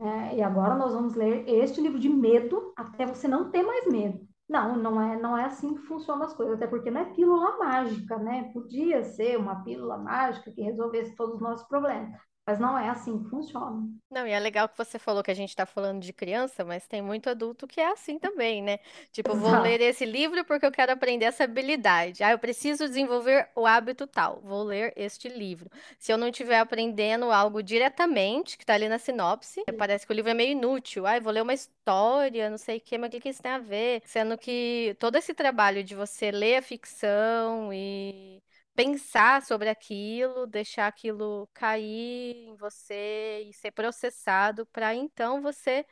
[0.00, 3.86] É, e agora nós vamos ler este livro de medo até você não ter mais
[3.86, 4.20] medo.
[4.48, 7.58] Não, não é, não é assim que funcionam as coisas, até porque não é pílula
[7.58, 8.50] mágica, né?
[8.52, 12.18] Podia ser uma pílula mágica que resolvesse todos os nossos problemas.
[12.48, 13.86] Mas não é assim que funciona.
[14.10, 16.86] Não, e é legal que você falou que a gente está falando de criança, mas
[16.86, 18.78] tem muito adulto que é assim também, né?
[19.12, 19.62] Tipo, vou Exato.
[19.64, 22.24] ler esse livro porque eu quero aprender essa habilidade.
[22.24, 24.40] Ah, eu preciso desenvolver o hábito tal.
[24.42, 25.68] Vou ler este livro.
[25.98, 30.16] Se eu não estiver aprendendo algo diretamente, que está ali na sinopse, parece que o
[30.16, 31.06] livro é meio inútil.
[31.06, 33.42] Ah, eu vou ler uma história, não sei o quê, mas o que que isso
[33.42, 34.00] tem a ver?
[34.06, 38.42] Sendo que todo esse trabalho de você ler a ficção e
[38.78, 45.84] pensar sobre aquilo, deixar aquilo cair em você e ser processado para então você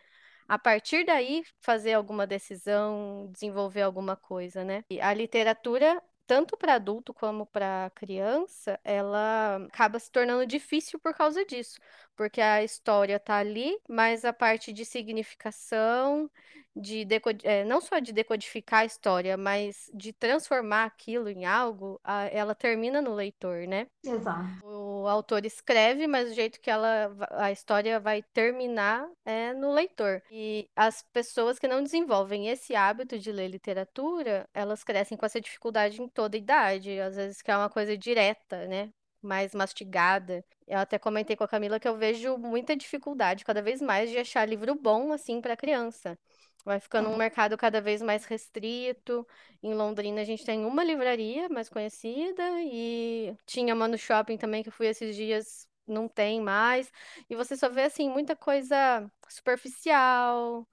[0.46, 4.84] a partir daí fazer alguma decisão, desenvolver alguma coisa, né?
[4.88, 11.14] E a literatura tanto para adulto como para criança, ela acaba se tornando difícil por
[11.14, 11.80] causa disso,
[12.16, 16.30] porque a história está ali, mas a parte de significação,
[16.76, 17.40] de decod...
[17.44, 22.54] é, não só de decodificar a história, mas de transformar aquilo em algo, a- ela
[22.54, 23.86] termina no leitor, né?
[24.04, 24.66] Exato.
[24.68, 30.22] O autor escreve, mas o jeito que ela, a história vai terminar é no leitor.
[30.30, 35.40] E as pessoas que não desenvolvem esse hábito de ler literatura, elas crescem com essa
[35.40, 38.90] dificuldade em toda idade, às vezes que é uma coisa direta, né?
[39.22, 40.44] mais mastigada.
[40.68, 44.18] Eu até comentei com a Camila que eu vejo muita dificuldade cada vez mais de
[44.18, 46.16] achar livro bom assim para criança.
[46.66, 49.24] Vai ficando um mercado cada vez mais restrito.
[49.62, 54.64] Em Londrina a gente tem uma livraria mais conhecida e tinha uma no shopping também
[54.64, 56.90] que eu fui esses dias, não tem mais.
[57.30, 60.66] E você só vê assim muita coisa superficial,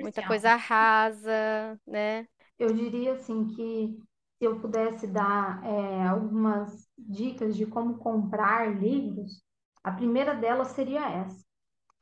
[0.00, 2.28] muita coisa rasa, né?
[2.56, 3.98] Eu diria assim que
[4.38, 9.42] se eu pudesse dar é, algumas dicas de como comprar livros,
[9.82, 11.49] a primeira delas seria essa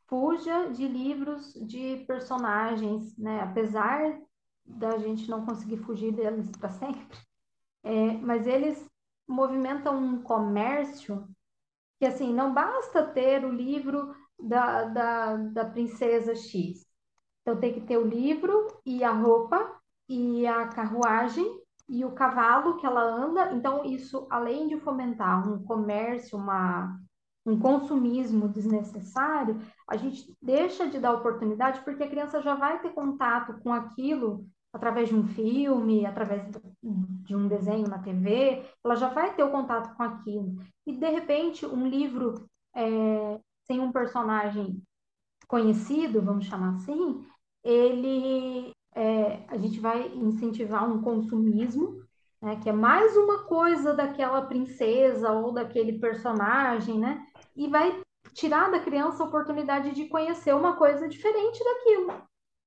[0.08, 3.40] fuja de livros de personagens, né?
[3.42, 4.18] Apesar
[4.64, 7.06] da gente não conseguir fugir deles para sempre,
[7.84, 8.84] é, mas eles
[9.26, 11.28] movimentam um comércio
[11.98, 16.86] que, assim, não basta ter o livro da, da, da princesa X.
[17.42, 22.76] Então, tem que ter o livro e a roupa e a carruagem e o cavalo
[22.76, 23.52] que ela anda.
[23.52, 26.98] Então, isso, além de fomentar um comércio, uma
[27.48, 32.90] um consumismo desnecessário, a gente deixa de dar oportunidade porque a criança já vai ter
[32.90, 36.42] contato com aquilo através de um filme, através
[36.82, 40.56] de um desenho na TV, ela já vai ter o contato com aquilo.
[40.86, 42.46] E, de repente, um livro
[42.76, 44.82] é, sem um personagem
[45.48, 47.24] conhecido, vamos chamar assim,
[47.64, 52.02] ele é, a gente vai incentivar um consumismo,
[52.42, 57.26] né, que é mais uma coisa daquela princesa ou daquele personagem, né?
[57.58, 58.00] e vai
[58.34, 62.06] tirar da criança a oportunidade de conhecer uma coisa diferente daquilo,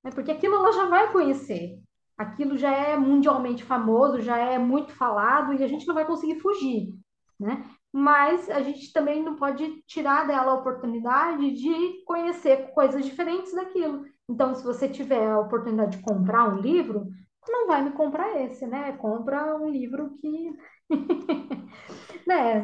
[0.03, 0.11] né?
[0.13, 1.79] porque aquilo ela já vai conhecer.
[2.17, 6.39] Aquilo já é mundialmente famoso, já é muito falado e a gente não vai conseguir
[6.39, 6.93] fugir,
[7.39, 7.65] né?
[7.91, 14.05] Mas a gente também não pode tirar dela a oportunidade de conhecer coisas diferentes daquilo.
[14.29, 17.07] Então, se você tiver a oportunidade de comprar um livro,
[17.49, 18.93] não vai me comprar esse, né?
[18.93, 20.53] Compra um livro que
[22.27, 22.61] né,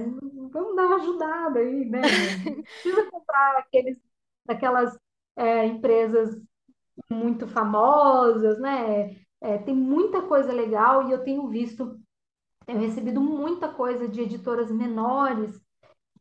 [0.51, 2.01] vamos dar uma ajudada aí, né?
[2.45, 3.97] Não precisa comprar aqueles,
[4.45, 4.97] daquelas
[5.35, 6.39] é, empresas
[7.09, 9.15] muito famosas, né?
[9.39, 11.99] É, tem muita coisa legal e eu tenho visto,
[12.65, 15.59] tenho recebido muita coisa de editoras menores,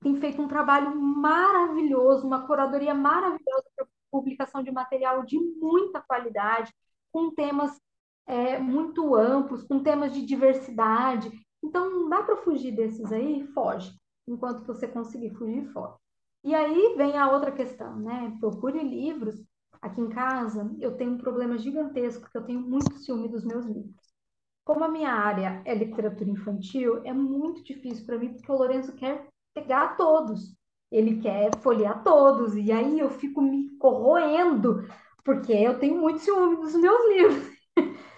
[0.01, 6.73] tem feito um trabalho maravilhoso, uma curadoria maravilhosa para publicação de material de muita qualidade,
[7.11, 7.81] com temas
[8.27, 11.31] é, muito amplos, com temas de diversidade.
[11.67, 13.93] Então, dá para fugir desses aí, foge.
[14.27, 15.97] Enquanto você conseguir fugir, foge.
[16.45, 18.37] E aí vem a outra questão, né?
[18.39, 19.35] Procure livros.
[19.83, 23.67] Aqui em casa, eu tenho um problema gigantesco, que eu tenho muito ciúme dos meus
[23.67, 23.95] livros.
[24.65, 28.95] Como a minha área é literatura infantil, é muito difícil para mim, porque o Lourenço
[28.95, 30.57] quer pegar todos.
[30.91, 32.55] Ele quer folhear todos.
[32.55, 34.87] E aí eu fico me corroendo,
[35.25, 37.57] porque eu tenho muito ciúme dos meus livros.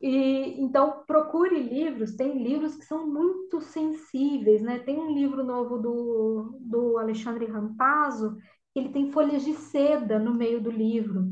[0.00, 4.78] E então procure livros, tem livros que são muito sensíveis, né?
[4.78, 8.38] Tem um livro novo do, do Alexandre Rampazzo,
[8.74, 11.30] ele tem folhas de seda no meio do livro.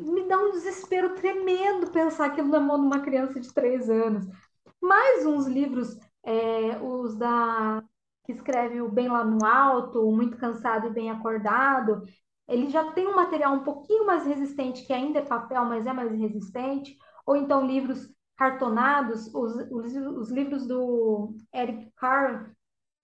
[0.00, 4.26] Me dá um desespero tremendo pensar aquilo na mão de uma criança de três anos.
[4.80, 7.82] Mais uns livros, é, os da
[8.24, 12.02] que escreve o Bem Lá no Alto, Muito Cansado e Bem Acordado,
[12.46, 15.92] ele já tem um material um pouquinho mais resistente, que ainda é papel, mas é
[15.92, 22.50] mais resistente ou então livros cartonados, os, os, os livros do Eric Carr,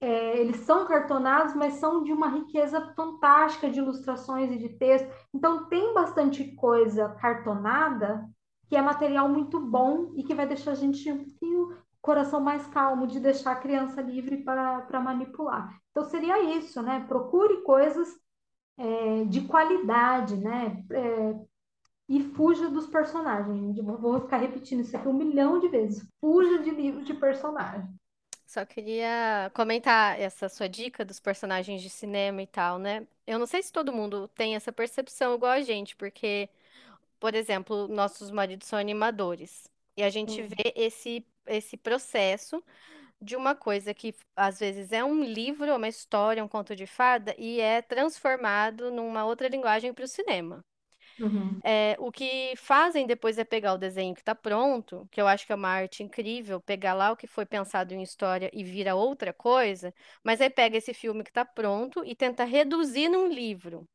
[0.01, 5.09] é, eles são cartonados, mas são de uma riqueza fantástica de ilustrações e de texto.
[5.35, 8.27] Então, tem bastante coisa cartonada
[8.69, 12.67] que é material muito bom e que vai deixar a gente um pouquinho coração mais
[12.69, 15.77] calmo de deixar a criança livre para manipular.
[15.91, 17.05] Então, seria isso, né?
[17.09, 18.09] Procure coisas
[18.79, 20.85] é, de qualidade, né?
[20.91, 21.35] É,
[22.09, 23.77] e fuja dos personagens.
[23.79, 26.07] Vou ficar repetindo isso aqui um milhão de vezes.
[26.21, 27.89] Fuja de livros de personagem.
[28.47, 33.07] Só queria comentar essa sua dica dos personagens de cinema e tal, né?
[33.27, 36.49] Eu não sei se todo mundo tem essa percepção igual a gente, porque,
[37.21, 39.69] por exemplo, nossos maridos são animadores.
[39.97, 40.43] E a gente Hum.
[40.43, 42.63] vê esse, esse processo
[43.23, 47.35] de uma coisa que às vezes é um livro, uma história, um conto de fada,
[47.39, 50.65] e é transformado numa outra linguagem para o cinema.
[51.19, 51.63] Uhum.
[51.65, 55.45] É, o que fazem depois é pegar o desenho que está pronto, que eu acho
[55.47, 58.95] que é uma arte incrível, pegar lá o que foi pensado em história e vira
[58.95, 59.93] outra coisa,
[60.23, 63.89] mas aí pega esse filme que está pronto e tenta reduzir num livro.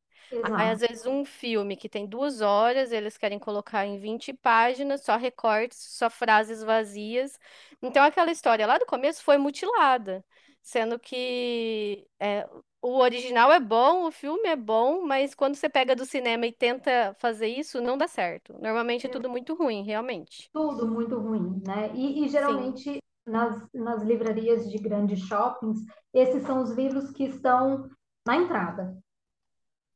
[0.52, 0.80] Aí, às Exato.
[0.80, 5.78] vezes, um filme que tem duas horas, eles querem colocar em 20 páginas, só recortes,
[5.78, 7.38] só frases vazias.
[7.80, 10.24] Então, aquela história lá do começo foi mutilada,
[10.62, 12.46] sendo que é,
[12.82, 16.52] o original é bom, o filme é bom, mas quando você pega do cinema e
[16.52, 18.54] tenta fazer isso, não dá certo.
[18.60, 20.50] Normalmente é tudo muito ruim, realmente.
[20.52, 21.92] Tudo muito ruim, né?
[21.94, 22.28] E, e Sim.
[22.28, 25.78] geralmente nas, nas livrarias de grandes shoppings,
[26.12, 27.88] esses são os livros que estão
[28.26, 28.98] na entrada.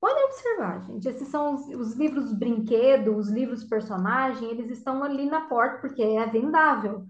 [0.01, 5.27] Podem observar, gente, esses são os, os livros brinquedo, os livros personagem, eles estão ali
[5.27, 7.05] na porta porque é vendável.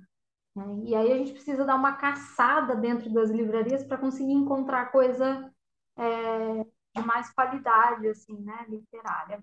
[0.54, 0.64] Né?
[0.84, 5.52] E aí a gente precisa dar uma caçada dentro das livrarias para conseguir encontrar coisa
[5.96, 9.40] é, de mais qualidade, assim, né, literária.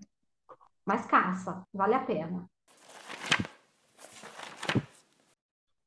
[0.84, 2.48] Mas caça, vale a pena.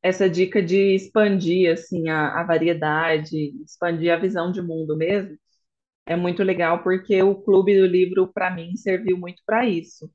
[0.01, 5.37] Essa dica de expandir, assim, a, a variedade, expandir a visão de mundo mesmo,
[6.05, 10.09] é muito legal porque o Clube do Livro, para mim, serviu muito para isso.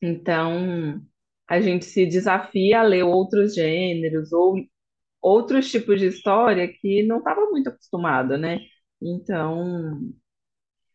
[0.00, 1.02] Então,
[1.48, 4.56] a gente se desafia a ler outros gêneros ou
[5.20, 8.60] outros tipos de história que não estava muito acostumada, né?
[9.00, 10.12] Então,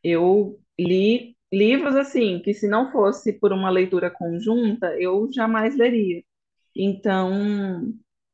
[0.04, 6.24] eu li livros assim, que se não fosse por uma leitura conjunta, eu jamais leria.
[6.76, 7.94] Então,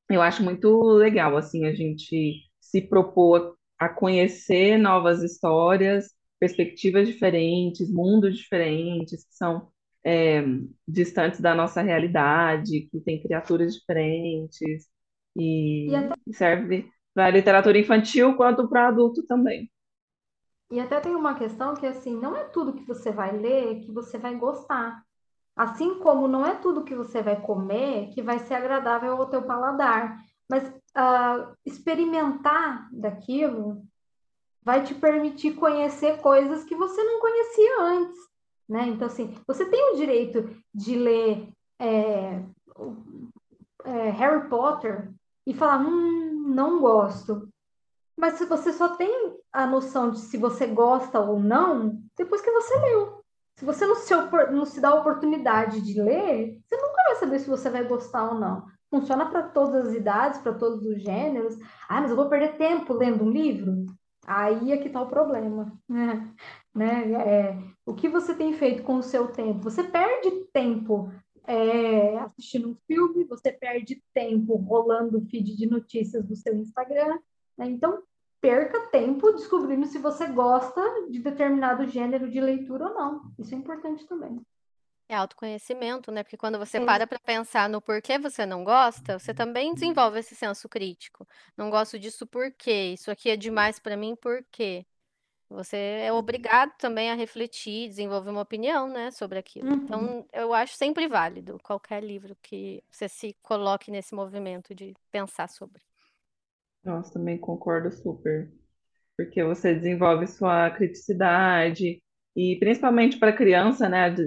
[0.09, 7.91] eu acho muito legal assim a gente se propor a conhecer novas histórias, perspectivas diferentes,
[7.91, 9.70] mundos diferentes, que são
[10.05, 10.41] é,
[10.88, 14.88] distantes da nossa realidade, que tem criaturas diferentes,
[15.38, 19.70] e, E até, serve para literatura infantil quanto para adulto também.
[20.72, 23.91] e até tem uma questão que, assim, não é tudo que você vai ler que
[23.91, 25.03] você vai gostar.
[25.55, 29.41] Assim como não é tudo que você vai comer que vai ser agradável ao teu
[29.41, 30.18] paladar.
[30.49, 33.84] Mas ah, experimentar daquilo
[34.64, 38.18] vai te permitir conhecer coisas que você não conhecia antes,
[38.68, 38.88] né?
[38.88, 41.49] Então, assim, você tem o direito de ler
[41.80, 42.43] é,
[43.86, 45.12] é, Harry Potter
[45.50, 47.50] e falar, hum, não gosto.
[48.16, 52.52] Mas se você só tem a noção de se você gosta ou não, depois que
[52.52, 53.24] você leu.
[53.58, 54.14] Se você não se,
[54.52, 58.30] não se dá a oportunidade de ler, você nunca vai saber se você vai gostar
[58.30, 58.64] ou não.
[58.91, 61.58] Funciona para todas as idades, para todos os gêneros.
[61.89, 63.86] Ah, mas eu vou perder tempo lendo um livro?
[64.28, 66.32] Aí é que está o problema, né?
[66.76, 67.12] né?
[67.14, 69.64] É, o que você tem feito com o seu tempo?
[69.64, 71.12] Você perde tempo
[71.50, 77.18] é, assistindo um filme, você perde tempo rolando o feed de notícias do seu Instagram,
[77.58, 77.66] né?
[77.66, 78.04] Então,
[78.39, 80.80] perca tempo descobrindo se você gosta
[81.10, 83.34] de determinado gênero de leitura ou não.
[83.39, 84.39] Isso é importante também.
[85.10, 86.22] É autoconhecimento, né?
[86.22, 90.36] Porque quando você para para pensar no porquê você não gosta, você também desenvolve esse
[90.36, 91.28] senso crítico.
[91.58, 92.93] Não gosto disso por quê?
[92.93, 94.86] Isso aqui é demais para mim por quê?
[95.50, 99.72] Você é obrigado também a refletir, desenvolver uma opinião, né, sobre aquilo.
[99.72, 99.84] Uhum.
[99.84, 105.50] Então, eu acho sempre válido qualquer livro que você se coloque nesse movimento de pensar
[105.50, 105.82] sobre.
[106.84, 108.52] Nossa, também concordo super.
[109.18, 112.02] Porque você desenvolve sua criticidade,
[112.36, 114.06] e principalmente para criança, né?
[114.06, 114.18] Às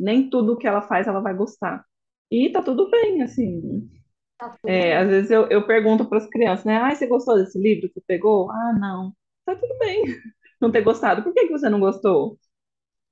[0.00, 1.84] nem tudo que ela faz ela vai gostar.
[2.30, 3.90] E tá tudo bem, assim.
[4.38, 5.10] Tá tudo É, às bem.
[5.10, 6.78] vezes eu, eu pergunto para as crianças, né?
[6.78, 8.50] Ah, você gostou desse livro que pegou?
[8.50, 9.14] Ah, não.
[9.44, 10.02] Tá tudo bem
[10.60, 11.22] não ter gostado.
[11.22, 12.38] Por que que você não gostou?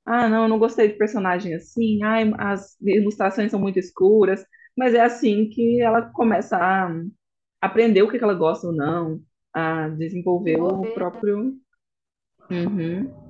[0.05, 2.03] Ah, não, eu não gostei de personagem assim.
[2.03, 4.45] Ai, as ilustrações são muito escuras.
[4.76, 6.90] Mas é assim que ela começa a
[7.61, 9.20] aprender o que que ela gosta ou não,
[9.53, 10.95] a desenvolver o Desenvolver, né?
[10.95, 11.55] próprio.
[12.51, 13.24] Uhum.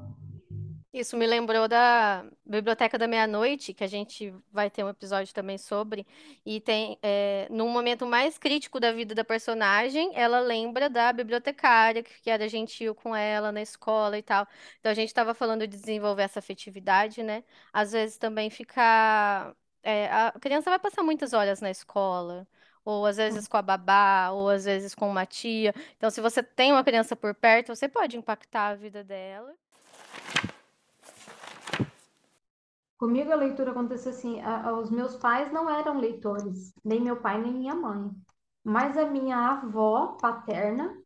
[0.94, 5.58] Isso me lembrou da Biblioteca da Meia-Noite, que a gente vai ter um episódio também
[5.58, 6.06] sobre.
[6.46, 12.00] E tem, é, num momento mais crítico da vida da personagem, ela lembra da bibliotecária,
[12.04, 14.46] que era gentil com ela na escola e tal.
[14.78, 17.42] Então a gente estava falando de desenvolver essa afetividade, né?
[17.72, 19.52] Às vezes também ficar.
[19.82, 22.46] é, a criança vai passar muitas horas na escola.
[22.84, 25.74] Ou às vezes com a babá, ou às vezes com uma tia.
[25.96, 29.54] Então, se você tem uma criança por perto, você pode impactar a vida dela.
[32.98, 37.16] Comigo a leitura aconteceu assim, a- a- os meus pais não eram leitores, nem meu
[37.20, 38.10] pai nem minha mãe,
[38.64, 40.96] mas a minha avó paterna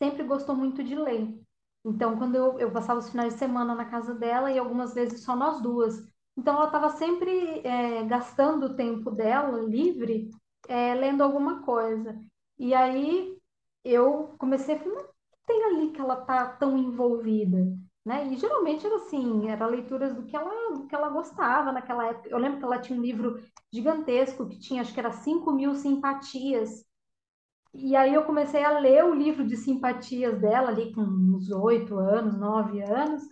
[0.00, 1.38] sempre gostou muito de ler.
[1.84, 5.22] Então, quando eu, eu passava os finais de semana na casa dela e algumas vezes
[5.24, 5.96] só nós duas.
[6.36, 10.30] Então, ela estava sempre é, gastando o tempo dela livre
[10.68, 12.18] é, lendo alguma coisa.
[12.58, 13.36] E aí
[13.84, 17.58] eu comecei a falar, o que tem ali que ela tá tão envolvida?
[18.08, 18.26] Né?
[18.28, 22.30] E geralmente era assim, era leituras do que ela, do que ela gostava naquela época.
[22.30, 23.38] Eu lembro que ela tinha um livro
[23.70, 26.86] gigantesco que tinha, acho que era cinco mil simpatias.
[27.74, 31.98] E aí eu comecei a ler o livro de simpatias dela ali com uns oito
[31.98, 33.22] anos, nove anos,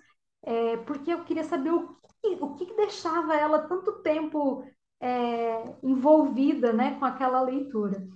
[0.43, 4.62] é, porque eu queria saber o que, o que deixava ela tanto tempo
[5.01, 8.07] é, envolvida, né, com aquela leitura.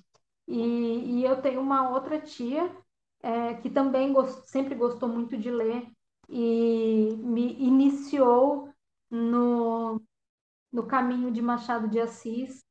[0.46, 2.70] E, e eu tenho uma outra tia
[3.22, 5.86] é, que também gost, sempre gostou muito de ler
[6.30, 8.70] e me iniciou
[9.10, 10.00] no,
[10.72, 12.64] no caminho de Machado de Assis.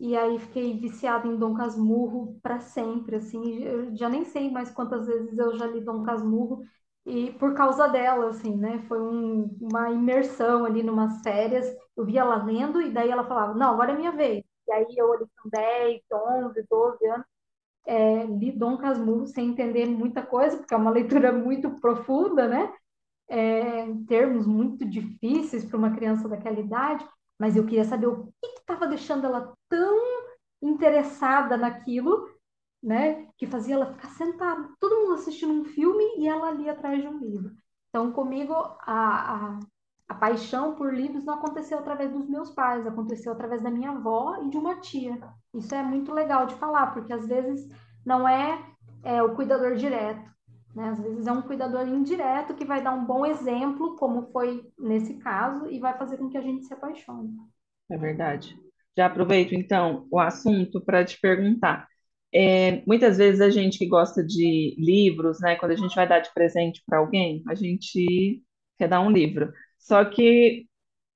[0.00, 4.70] e aí fiquei viciada em Dom Casmurro para sempre, assim, eu já nem sei mais
[4.70, 6.62] quantas vezes eu já li Dom Casmurro,
[7.06, 12.20] e por causa dela, assim, né, foi um, uma imersão ali numas férias, eu via
[12.22, 15.26] ela lendo, e daí ela falava, não, agora é minha vez, e aí eu ali
[15.42, 17.26] com 10, 11, 12 anos,
[17.86, 22.72] é, li Dom Casmurro sem entender muita coisa, porque é uma leitura muito profunda, né,
[23.28, 27.06] é, termos muito difíceis para uma criança daquela idade,
[27.38, 29.98] mas eu queria saber o que estava deixando ela tão
[30.62, 32.28] interessada naquilo,
[32.82, 37.00] né, que fazia ela ficar sentada, todo mundo assistindo um filme e ela ali atrás
[37.00, 37.54] de um livro.
[37.88, 39.60] Então, comigo, a, a,
[40.08, 44.38] a paixão por livros não aconteceu através dos meus pais, aconteceu através da minha avó
[44.42, 45.18] e de uma tia.
[45.54, 47.68] Isso é muito legal de falar, porque às vezes
[48.04, 48.62] não é,
[49.02, 50.30] é o cuidador direto,
[50.76, 50.90] né?
[50.90, 55.14] Às vezes é um cuidador indireto que vai dar um bom exemplo, como foi nesse
[55.14, 57.34] caso, e vai fazer com que a gente se apaixone.
[57.90, 58.54] É verdade.
[58.96, 61.88] Já aproveito então o assunto para te perguntar.
[62.32, 66.20] É, muitas vezes a gente que gosta de livros, né, quando a gente vai dar
[66.20, 68.42] de presente para alguém, a gente
[68.78, 69.52] quer dar um livro.
[69.78, 70.66] Só que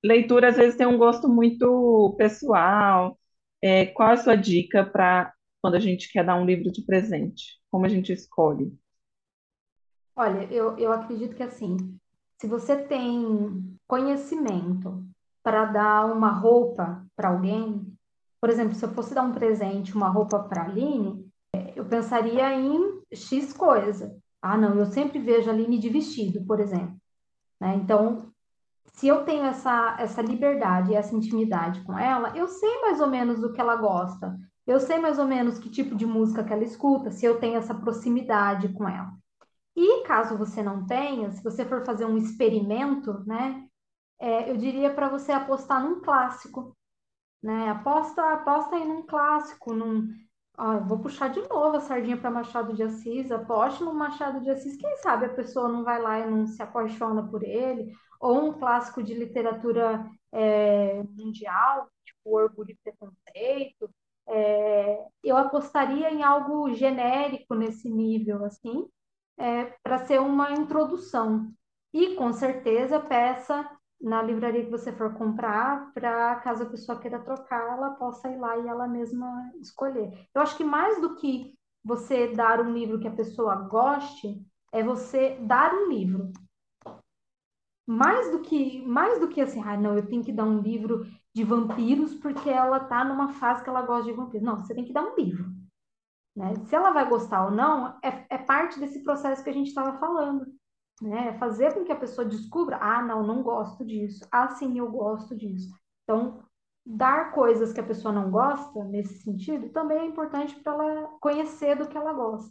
[0.02, 3.18] leitura às vezes tem um gosto muito pessoal.
[3.62, 7.58] É, qual a sua dica para quando a gente quer dar um livro de presente?
[7.70, 8.72] Como a gente escolhe?
[10.20, 11.78] Olha, eu, eu acredito que assim,
[12.38, 15.02] se você tem conhecimento
[15.42, 17.90] para dar uma roupa para alguém,
[18.38, 21.26] por exemplo, se eu fosse dar um presente, uma roupa para a Aline,
[21.74, 24.14] eu pensaria em X coisa.
[24.42, 27.00] Ah, não, eu sempre vejo a Aline de vestido, por exemplo.
[27.58, 27.76] Né?
[27.76, 28.30] Então,
[28.92, 33.06] se eu tenho essa, essa liberdade e essa intimidade com ela, eu sei mais ou
[33.06, 34.38] menos do que ela gosta.
[34.66, 37.56] Eu sei mais ou menos que tipo de música que ela escuta, se eu tenho
[37.56, 39.18] essa proximidade com ela.
[39.82, 43.66] E caso você não tenha, se você for fazer um experimento, né,
[44.18, 46.76] é, eu diria para você apostar num clássico,
[47.42, 47.70] né?
[47.70, 50.06] Aposta, aposta aí num clássico, num,
[50.86, 54.76] vou puxar de novo a sardinha para Machado de Assis, aposte no Machado de Assis,
[54.76, 58.52] quem sabe a pessoa não vai lá e não se apaixona por ele, ou um
[58.52, 63.90] clássico de literatura é, mundial, tipo Orgulho e Preconceito,
[64.28, 68.86] é, eu apostaria em algo genérico nesse nível, assim,
[69.40, 71.50] é, para ser uma introdução.
[71.92, 73.68] E com certeza peça
[74.00, 78.38] na livraria que você for comprar, para caso a pessoa queira trocar, ela possa ir
[78.38, 80.28] lá e ela mesma escolher.
[80.34, 84.82] Eu acho que mais do que você dar um livro que a pessoa goste, é
[84.82, 86.32] você dar um livro.
[87.86, 91.06] Mais do que, mais do que assim, ah, não, eu tenho que dar um livro
[91.34, 94.46] de vampiros porque ela tá numa fase que ela gosta de vampiros.
[94.46, 95.59] Não, você tem que dar um livro.
[96.36, 96.54] Né?
[96.66, 99.98] Se ela vai gostar ou não, é, é parte desse processo que a gente estava
[99.98, 100.46] falando.
[101.02, 101.28] Né?
[101.28, 104.26] É fazer com que a pessoa descubra: ah, não, não gosto disso.
[104.30, 105.68] Ah, sim, eu gosto disso.
[106.04, 106.42] Então,
[106.84, 111.76] dar coisas que a pessoa não gosta, nesse sentido, também é importante para ela conhecer
[111.76, 112.50] do que ela gosta.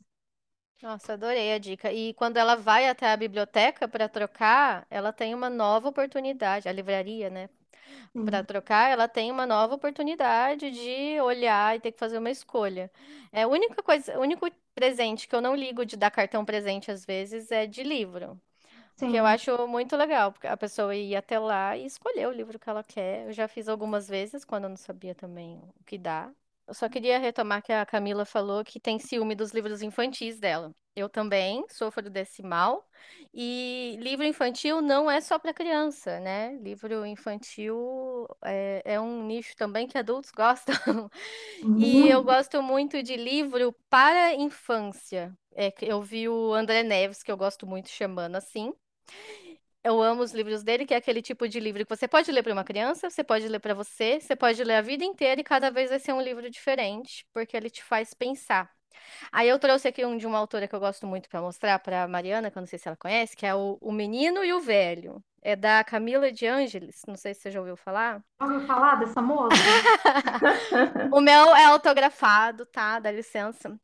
[0.81, 1.91] Nossa, adorei a dica.
[1.91, 6.71] E quando ela vai até a biblioteca para trocar, ela tem uma nova oportunidade, a
[6.71, 7.49] livraria, né?
[8.23, 12.91] Para trocar, ela tem uma nova oportunidade de olhar e ter que fazer uma escolha.
[13.31, 16.91] É a única coisa, o único presente que eu não ligo de dar cartão presente
[16.91, 18.39] às vezes é de livro.
[19.05, 22.59] Que eu acho muito legal, porque a pessoa ir até lá e escolher o livro
[22.59, 23.27] que ela quer.
[23.27, 26.31] Eu já fiz algumas vezes, quando eu não sabia também o que dá.
[26.69, 30.71] Eu só queria retomar que a Camila falou que tem ciúme dos livros infantis dela.
[30.95, 32.87] Eu também sofro desse mal.
[33.33, 36.55] E livro infantil não é só para criança, né?
[36.61, 41.09] Livro infantil é, é, um nicho também que adultos gostam.
[41.75, 45.35] E eu gosto muito de livro para infância.
[45.55, 48.71] É, eu vi o André Neves, que eu gosto muito, chamando assim.
[49.83, 52.43] Eu amo os livros dele, que é aquele tipo de livro que você pode ler
[52.43, 55.43] para uma criança, você pode ler para você, você pode ler a vida inteira e
[55.43, 58.69] cada vez vai ser um livro diferente, porque ele te faz pensar.
[59.31, 62.07] Aí eu trouxe aqui um de uma autora que eu gosto muito para mostrar para
[62.09, 64.59] Mariana, que eu não sei se ela conhece, que é o, o Menino e o
[64.59, 65.23] Velho.
[65.41, 68.21] É da Camila de Ângeles, não sei se você já ouviu falar.
[68.41, 69.55] Já ouviu falar dessa moça?
[71.13, 72.99] o meu é autografado, tá?
[72.99, 73.79] Dá licença.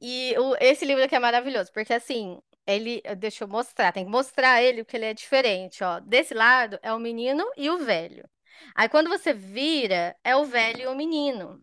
[0.00, 4.10] E o, esse livro aqui é maravilhoso, porque assim, ele, deixa eu mostrar, tem que
[4.10, 6.00] mostrar ele porque ele é diferente, ó.
[6.00, 8.28] Desse lado é o menino e o velho.
[8.74, 11.60] Aí quando você vira, é o velho e o menino.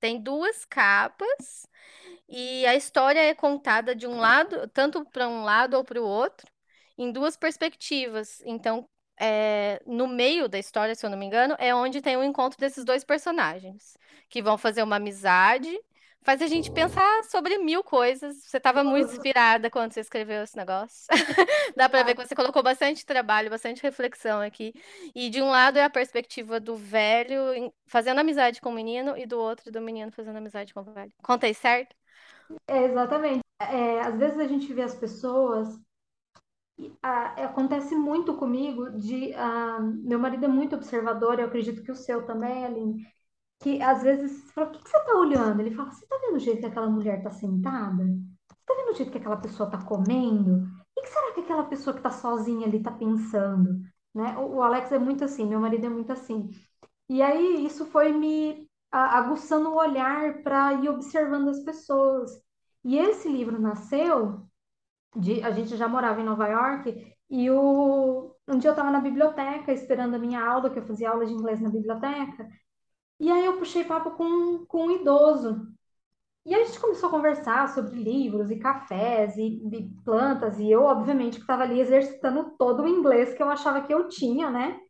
[0.00, 1.66] Tem duas capas
[2.28, 6.06] e a história é contada de um lado, tanto para um lado ou para o
[6.06, 6.50] outro,
[6.98, 8.40] em duas perspectivas.
[8.44, 8.88] Então,
[9.20, 12.58] é, no meio da história, se eu não me engano, é onde tem o encontro
[12.58, 13.96] desses dois personagens,
[14.28, 15.68] que vão fazer uma amizade
[16.22, 18.36] faz a gente pensar sobre mil coisas.
[18.44, 21.06] Você estava muito inspirada quando você escreveu esse negócio.
[21.76, 24.72] Dá para ver que você colocou bastante trabalho, bastante reflexão aqui.
[25.14, 29.26] E de um lado é a perspectiva do velho fazendo amizade com o menino e
[29.26, 31.12] do outro do menino fazendo amizade com o velho.
[31.22, 31.94] Contei certo?
[32.66, 33.42] É, exatamente.
[33.60, 35.78] É, às vezes a gente vê as pessoas
[37.02, 41.96] ah, acontece muito comigo de ah, meu marido é muito observador, eu acredito que o
[41.96, 43.06] seu também, Aline,
[43.62, 45.60] que às vezes fala, o que, que você está olhando?
[45.60, 48.04] Ele fala, você está vendo o jeito que aquela mulher está sentada?
[48.04, 50.66] Você está vendo o jeito que aquela pessoa está comendo?
[50.96, 53.80] O que, será que aquela pessoa que está sozinha ali está pensando?
[54.12, 54.36] Né?
[54.36, 56.50] O, o Alex é muito assim, meu marido é muito assim.
[57.08, 62.30] E aí isso foi me aguçando o olhar para ir observando as pessoas.
[62.84, 64.44] E esse livro nasceu
[65.16, 69.00] de, a gente já morava em Nova York e o, um dia eu estava na
[69.00, 72.48] biblioteca esperando a minha aula, que eu fazia aula de inglês na biblioteca,
[73.22, 75.68] e aí eu puxei papo com, com um idoso.
[76.44, 80.82] E a gente começou a conversar sobre livros e cafés e, e plantas, e eu,
[80.82, 84.80] obviamente, que estava ali exercitando todo o inglês que eu achava que eu tinha, né?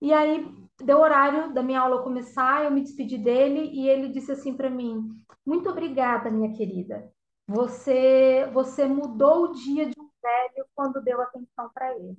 [0.00, 0.52] E aí
[0.82, 4.68] deu horário da minha aula começar, eu me despedi dele e ele disse assim para
[4.68, 5.08] mim:
[5.46, 7.08] Muito obrigada, minha querida.
[7.46, 12.16] Você, você mudou o dia de um velho quando deu atenção para ele.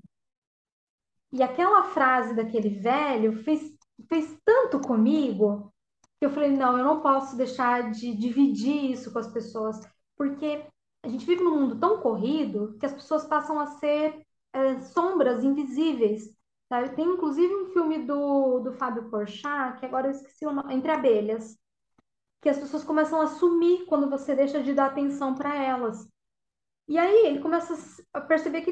[1.33, 3.61] E aquela frase daquele velho fez,
[4.07, 5.71] fez tanto comigo
[6.19, 9.79] que eu falei: não, eu não posso deixar de dividir isso com as pessoas,
[10.15, 10.65] porque
[11.03, 15.43] a gente vive num mundo tão corrido que as pessoas passam a ser é, sombras
[15.43, 16.35] invisíveis.
[16.69, 16.95] Sabe?
[16.95, 20.89] Tem inclusive um filme do, do Fábio Porchat, que agora eu esqueci o nome, Entre
[20.89, 21.57] Abelhas,
[22.41, 26.07] que as pessoas começam a sumir quando você deixa de dar atenção para elas.
[26.87, 27.75] E aí ele começa
[28.13, 28.71] a perceber que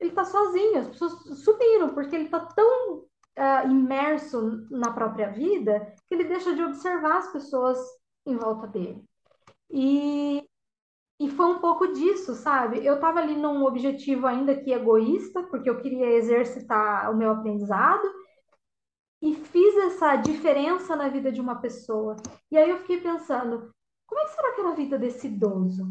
[0.00, 1.12] ele está sozinho, as pessoas
[1.44, 3.04] sumiram, porque ele está tão
[3.38, 7.78] uh, imerso na própria vida que ele deixa de observar as pessoas
[8.26, 9.04] em volta dele.
[9.70, 10.44] E,
[11.20, 12.84] e foi um pouco disso, sabe?
[12.84, 18.08] Eu estava ali num objetivo ainda que egoísta, porque eu queria exercitar o meu aprendizado,
[19.22, 22.16] e fiz essa diferença na vida de uma pessoa.
[22.50, 23.70] E aí eu fiquei pensando,
[24.06, 25.88] como é que será que era a vida desse idoso?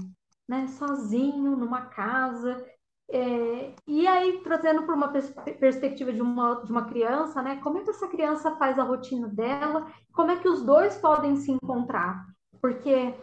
[0.47, 0.67] Né?
[0.67, 2.63] Sozinho, numa casa.
[3.07, 3.75] É...
[3.87, 5.29] e aí, trazendo para uma pers
[5.59, 7.57] perspectiva de uma, de uma criança, né?
[7.61, 9.87] Como é que essa criança faz a rotina dela?
[10.13, 12.25] Como é que os dois podem se encontrar?
[12.61, 13.13] Porque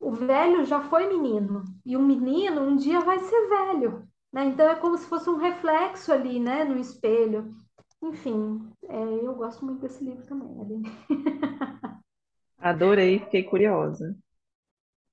[0.00, 4.08] o velho já foi menino, e o menino um dia vai ser velho.
[4.32, 4.46] Né?
[4.46, 7.54] Então é como se fosse um reflexo ali, né, no espelho.
[8.02, 10.90] Enfim, é, eu gosto muito desse livro também, Aline.
[12.58, 14.16] Adorei, fiquei curiosa.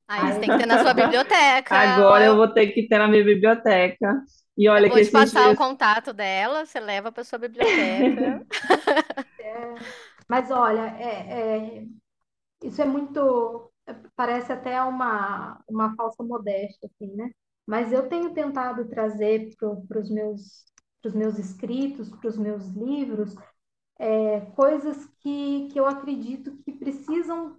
[0.07, 1.75] Aí você tem que ter na sua biblioteca.
[1.75, 4.23] Agora eu vou ter que ter na minha biblioteca.
[4.57, 5.53] E olha eu vou que te passar dias...
[5.53, 8.45] o contato dela, você leva para sua biblioteca.
[9.39, 9.75] é,
[10.27, 11.85] mas olha, é, é,
[12.63, 13.71] isso é muito.
[14.15, 17.29] Parece até uma, uma falsa modéstia, assim, né?
[17.65, 20.65] Mas eu tenho tentado trazer para os meus
[21.01, 23.35] para os meus escritos, para os meus livros,
[23.99, 27.57] é, coisas que, que eu acredito que precisam,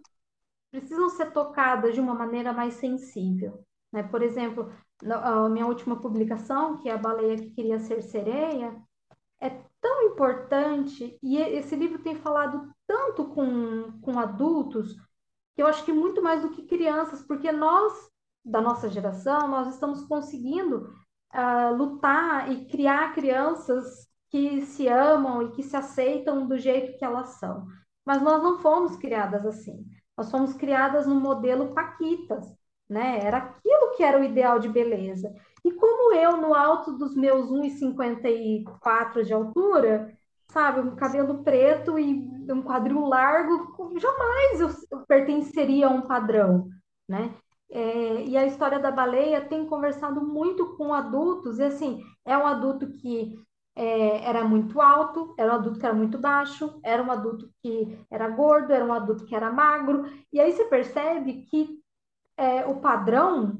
[0.70, 3.64] precisam ser tocadas de uma maneira mais sensível.
[3.92, 4.02] Né?
[4.02, 4.72] Por exemplo,
[5.04, 8.76] a minha última publicação, que é A Baleia que Queria Ser Sereia,
[9.40, 9.50] é
[9.80, 14.96] tão importante e esse livro tem falado tanto com, com adultos
[15.54, 17.92] que eu acho que muito mais do que crianças, porque nós,
[18.44, 20.92] da nossa geração, nós estamos conseguindo
[21.34, 27.04] uh, lutar e criar crianças que se amam e que se aceitam do jeito que
[27.04, 27.66] elas são.
[28.04, 29.84] Mas nós não fomos criadas assim.
[30.18, 32.52] Nós fomos criadas no modelo Paquitas,
[32.90, 33.20] né?
[33.24, 35.32] Era aquilo que era o ideal de beleza.
[35.64, 40.12] E como eu, no alto dos meus 1,54 de altura,
[40.48, 46.68] sabe, um cabelo preto e um quadril largo, jamais eu, pertenceria a um padrão,
[47.08, 47.32] né?
[47.70, 52.46] É, e a história da baleia tem conversado muito com adultos, e assim, é um
[52.46, 53.38] adulto que
[53.78, 58.04] é, era muito alto, era um adulto que era muito baixo, era um adulto que
[58.10, 61.80] era gordo, era um adulto que era magro, e aí você percebe que
[62.36, 63.56] é, o padrão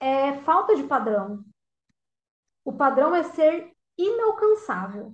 [0.00, 1.44] é falta de padrão.
[2.64, 5.12] O padrão é ser inalcançável.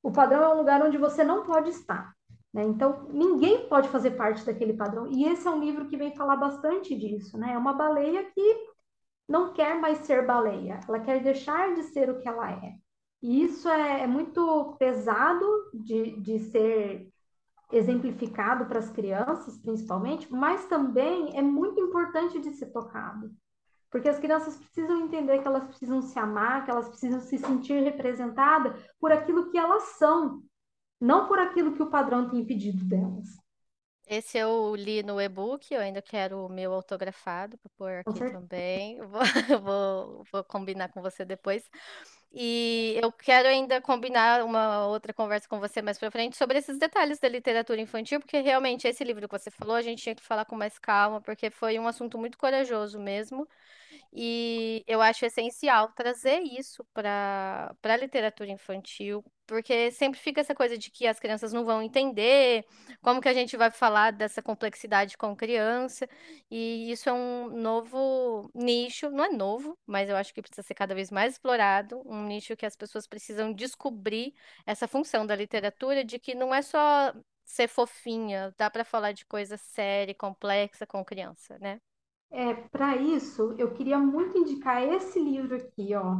[0.00, 2.14] O padrão é um lugar onde você não pode estar.
[2.54, 2.62] Né?
[2.62, 5.08] Então, ninguém pode fazer parte daquele padrão.
[5.08, 7.36] E esse é um livro que vem falar bastante disso.
[7.36, 7.52] Né?
[7.52, 8.68] É uma baleia que
[9.28, 12.78] não quer mais ser baleia, ela quer deixar de ser o que ela é.
[13.20, 15.44] E isso é, é muito pesado
[15.74, 17.08] de, de ser
[17.72, 23.30] exemplificado para as crianças, principalmente, mas também é muito importante de ser tocado.
[23.90, 27.82] Porque as crianças precisam entender que elas precisam se amar, que elas precisam se sentir
[27.82, 30.42] representadas por aquilo que elas são,
[31.00, 33.28] não por aquilo que o padrão tem pedido delas.
[34.06, 38.98] Esse eu li no e-book, eu ainda quero o meu autografado para pôr aqui também.
[39.04, 41.68] Vou, vou, vou combinar com você depois.
[42.32, 46.78] E eu quero ainda combinar uma outra conversa com você mais pra frente sobre esses
[46.78, 50.22] detalhes da literatura infantil, porque realmente esse livro que você falou, a gente tinha que
[50.22, 53.48] falar com mais calma, porque foi um assunto muito corajoso mesmo.
[54.12, 60.54] E eu acho essencial trazer isso para para a literatura infantil, porque sempre fica essa
[60.54, 62.66] coisa de que as crianças não vão entender,
[63.00, 66.06] como que a gente vai falar dessa complexidade com criança,
[66.50, 70.74] e isso é um novo nicho, não é novo, mas eu acho que precisa ser
[70.74, 74.34] cada vez mais explorado, um nicho que as pessoas precisam descobrir
[74.66, 79.24] essa função da literatura, de que não é só ser fofinha, dá para falar de
[79.24, 81.80] coisa séria, e complexa com criança, né?
[82.30, 86.16] É, para isso, eu queria muito indicar esse livro aqui, ó.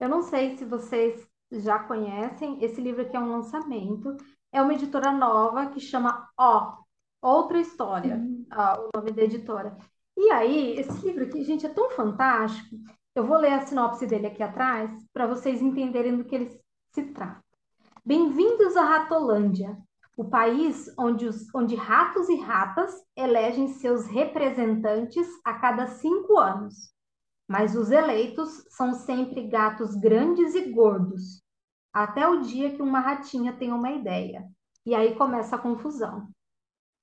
[0.00, 4.16] Eu não sei se vocês já conhecem, esse livro aqui é um lançamento.
[4.52, 6.76] É uma editora nova que chama Ó,
[7.20, 9.76] Outra História, Hum, ah, o nome da editora.
[10.16, 12.76] E aí, esse livro aqui, gente, é tão fantástico.
[13.14, 16.60] Eu vou ler a sinopse dele aqui atrás para vocês entenderem do que ele
[16.92, 17.42] se trata.
[18.04, 19.76] Bem-vindos à Ratolândia,
[20.16, 26.95] o país onde, os, onde ratos e ratas elegem seus representantes a cada cinco anos.
[27.48, 31.42] Mas os eleitos são sempre gatos grandes e gordos,
[31.92, 34.44] até o dia que uma ratinha tem uma ideia.
[34.84, 36.28] E aí começa a confusão.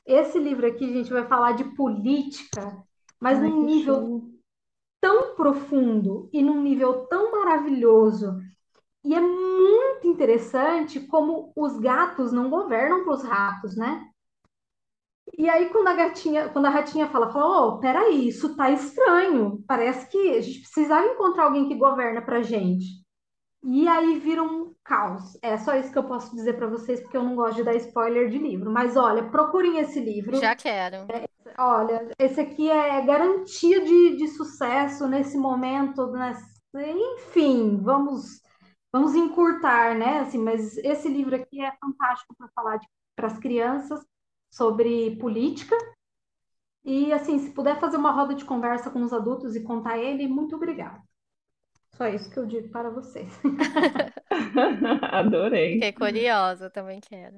[0.05, 2.83] Esse livro aqui, a gente vai falar de política,
[3.19, 4.29] mas ai, num nível show.
[5.01, 8.37] tão profundo e num nível tão maravilhoso.
[9.03, 14.09] E é muito interessante como os gatos não governam para os ratos, né?
[15.35, 19.63] E aí, quando a gatinha, quando a ratinha fala, fala, oh, peraí, isso tá estranho.
[19.67, 23.03] Parece que a gente precisava encontrar alguém que governa pra gente.
[23.63, 25.37] E aí vira um caos.
[25.41, 27.75] É só isso que eu posso dizer para vocês, porque eu não gosto de dar
[27.75, 28.69] spoiler de livro.
[28.69, 30.35] Mas olha, procurem esse livro.
[30.35, 31.07] Já quero.
[31.57, 36.33] Olha, esse aqui é garantia de, de sucesso nesse momento, né?
[36.75, 38.41] Enfim, vamos
[38.91, 40.19] vamos encurtar, né?
[40.19, 42.79] Assim, mas esse livro aqui é fantástico para falar
[43.15, 44.03] para as crianças
[44.53, 45.75] sobre política.
[46.85, 50.27] E assim, se puder fazer uma roda de conversa com os adultos e contar ele,
[50.27, 51.01] muito obrigada.
[51.95, 53.31] Só isso que eu digo para vocês.
[55.11, 55.73] Adorei.
[55.73, 57.37] Fiquei curiosa, também quero.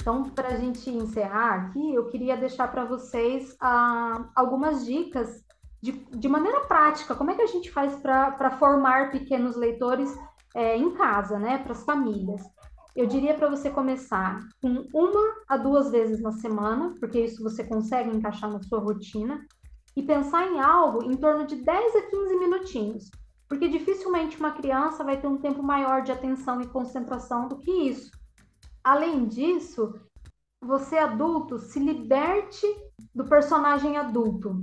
[0.00, 5.44] Então, para a gente encerrar aqui, eu queria deixar para vocês ah, algumas dicas
[5.82, 10.16] de, de maneira prática, como é que a gente faz para formar pequenos leitores
[10.54, 12.42] é, em casa, né, para as famílias.
[12.96, 17.62] Eu diria para você começar com uma a duas vezes na semana, porque isso você
[17.62, 19.46] consegue encaixar na sua rotina,
[19.96, 23.10] e pensar em algo em torno de 10 a 15 minutinhos,
[23.48, 27.70] porque dificilmente uma criança vai ter um tempo maior de atenção e concentração do que
[27.70, 28.10] isso.
[28.84, 29.94] Além disso,
[30.62, 32.66] você adulto se liberte
[33.14, 34.60] do personagem adulto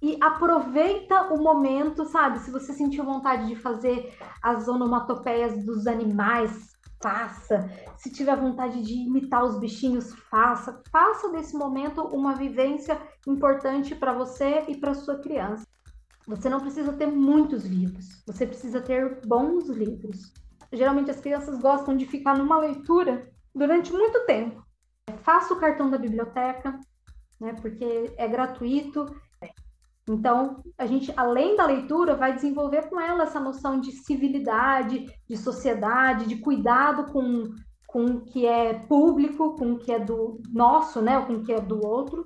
[0.00, 2.38] e aproveita o momento, sabe?
[2.38, 7.70] Se você sentiu vontade de fazer as onomatopeias dos animais, faça.
[7.96, 10.82] Se tiver vontade de imitar os bichinhos, faça.
[10.90, 15.66] Faça desse momento uma vivência importante para você e para sua criança.
[16.26, 20.32] Você não precisa ter muitos livros, você precisa ter bons livros.
[20.72, 24.64] Geralmente as crianças gostam de ficar numa leitura durante muito tempo.
[25.22, 26.80] Faça o cartão da biblioteca,
[27.40, 27.54] né?
[27.60, 29.06] Porque é gratuito.
[30.08, 35.36] Então, a gente, além da leitura, vai desenvolver com ela essa noção de civilidade, de
[35.36, 37.52] sociedade, de cuidado com,
[37.86, 41.20] com o que é público, com o que é do nosso, né?
[41.26, 42.24] Com o que é do outro.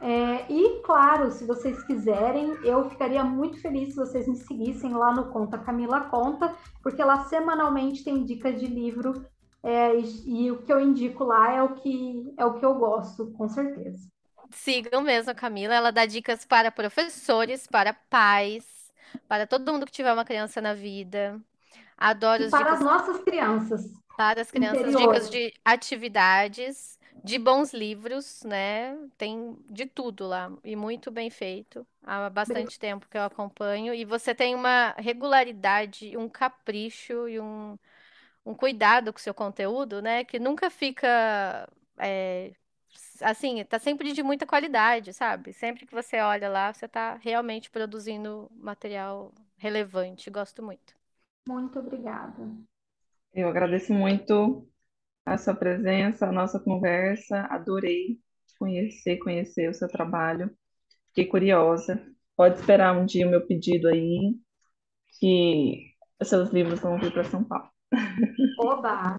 [0.00, 5.14] É, e, claro, se vocês quiserem, eu ficaria muito feliz se vocês me seguissem lá
[5.14, 6.52] no Conta Camila Conta,
[6.82, 9.24] porque lá semanalmente tem dicas de livro
[9.62, 12.74] é, e, e o que eu indico lá é o que é o que eu
[12.74, 14.13] gosto, com certeza.
[14.50, 18.92] Sigam mesmo a Camila, ela dá dicas para professores, para pais,
[19.28, 21.40] para todo mundo que tiver uma criança na vida.
[21.96, 26.98] Adoro E as para as dicas nossas crianças para as crianças, dicas interiores, de atividades,
[27.22, 28.96] de bons livros, né?
[29.16, 31.86] Tem de tudo lá e muito bem feito.
[32.02, 37.78] Há bastante tempo que eu acompanho e você tem uma regularidade, um capricho e um,
[38.44, 40.24] um cuidado com o seu conteúdo, né?
[40.24, 41.68] Que nunca fica
[41.98, 42.52] é,
[43.20, 45.52] assim, tá sempre de muita qualidade, sabe?
[45.52, 50.30] Sempre que você olha lá, você tá realmente produzindo material relevante.
[50.30, 50.94] Gosto muito.
[51.46, 52.50] muito obrigada.
[53.32, 54.68] Eu agradeço muito
[55.26, 57.42] a sua presença, a nossa conversa.
[57.50, 58.20] Adorei
[58.58, 60.50] conhecer, conhecer o seu trabalho.
[61.08, 62.00] Fiquei curiosa.
[62.36, 64.36] Pode esperar um dia o meu pedido aí,
[65.20, 67.70] que os seus livros vão vir para São Paulo.
[68.58, 69.16] Oba!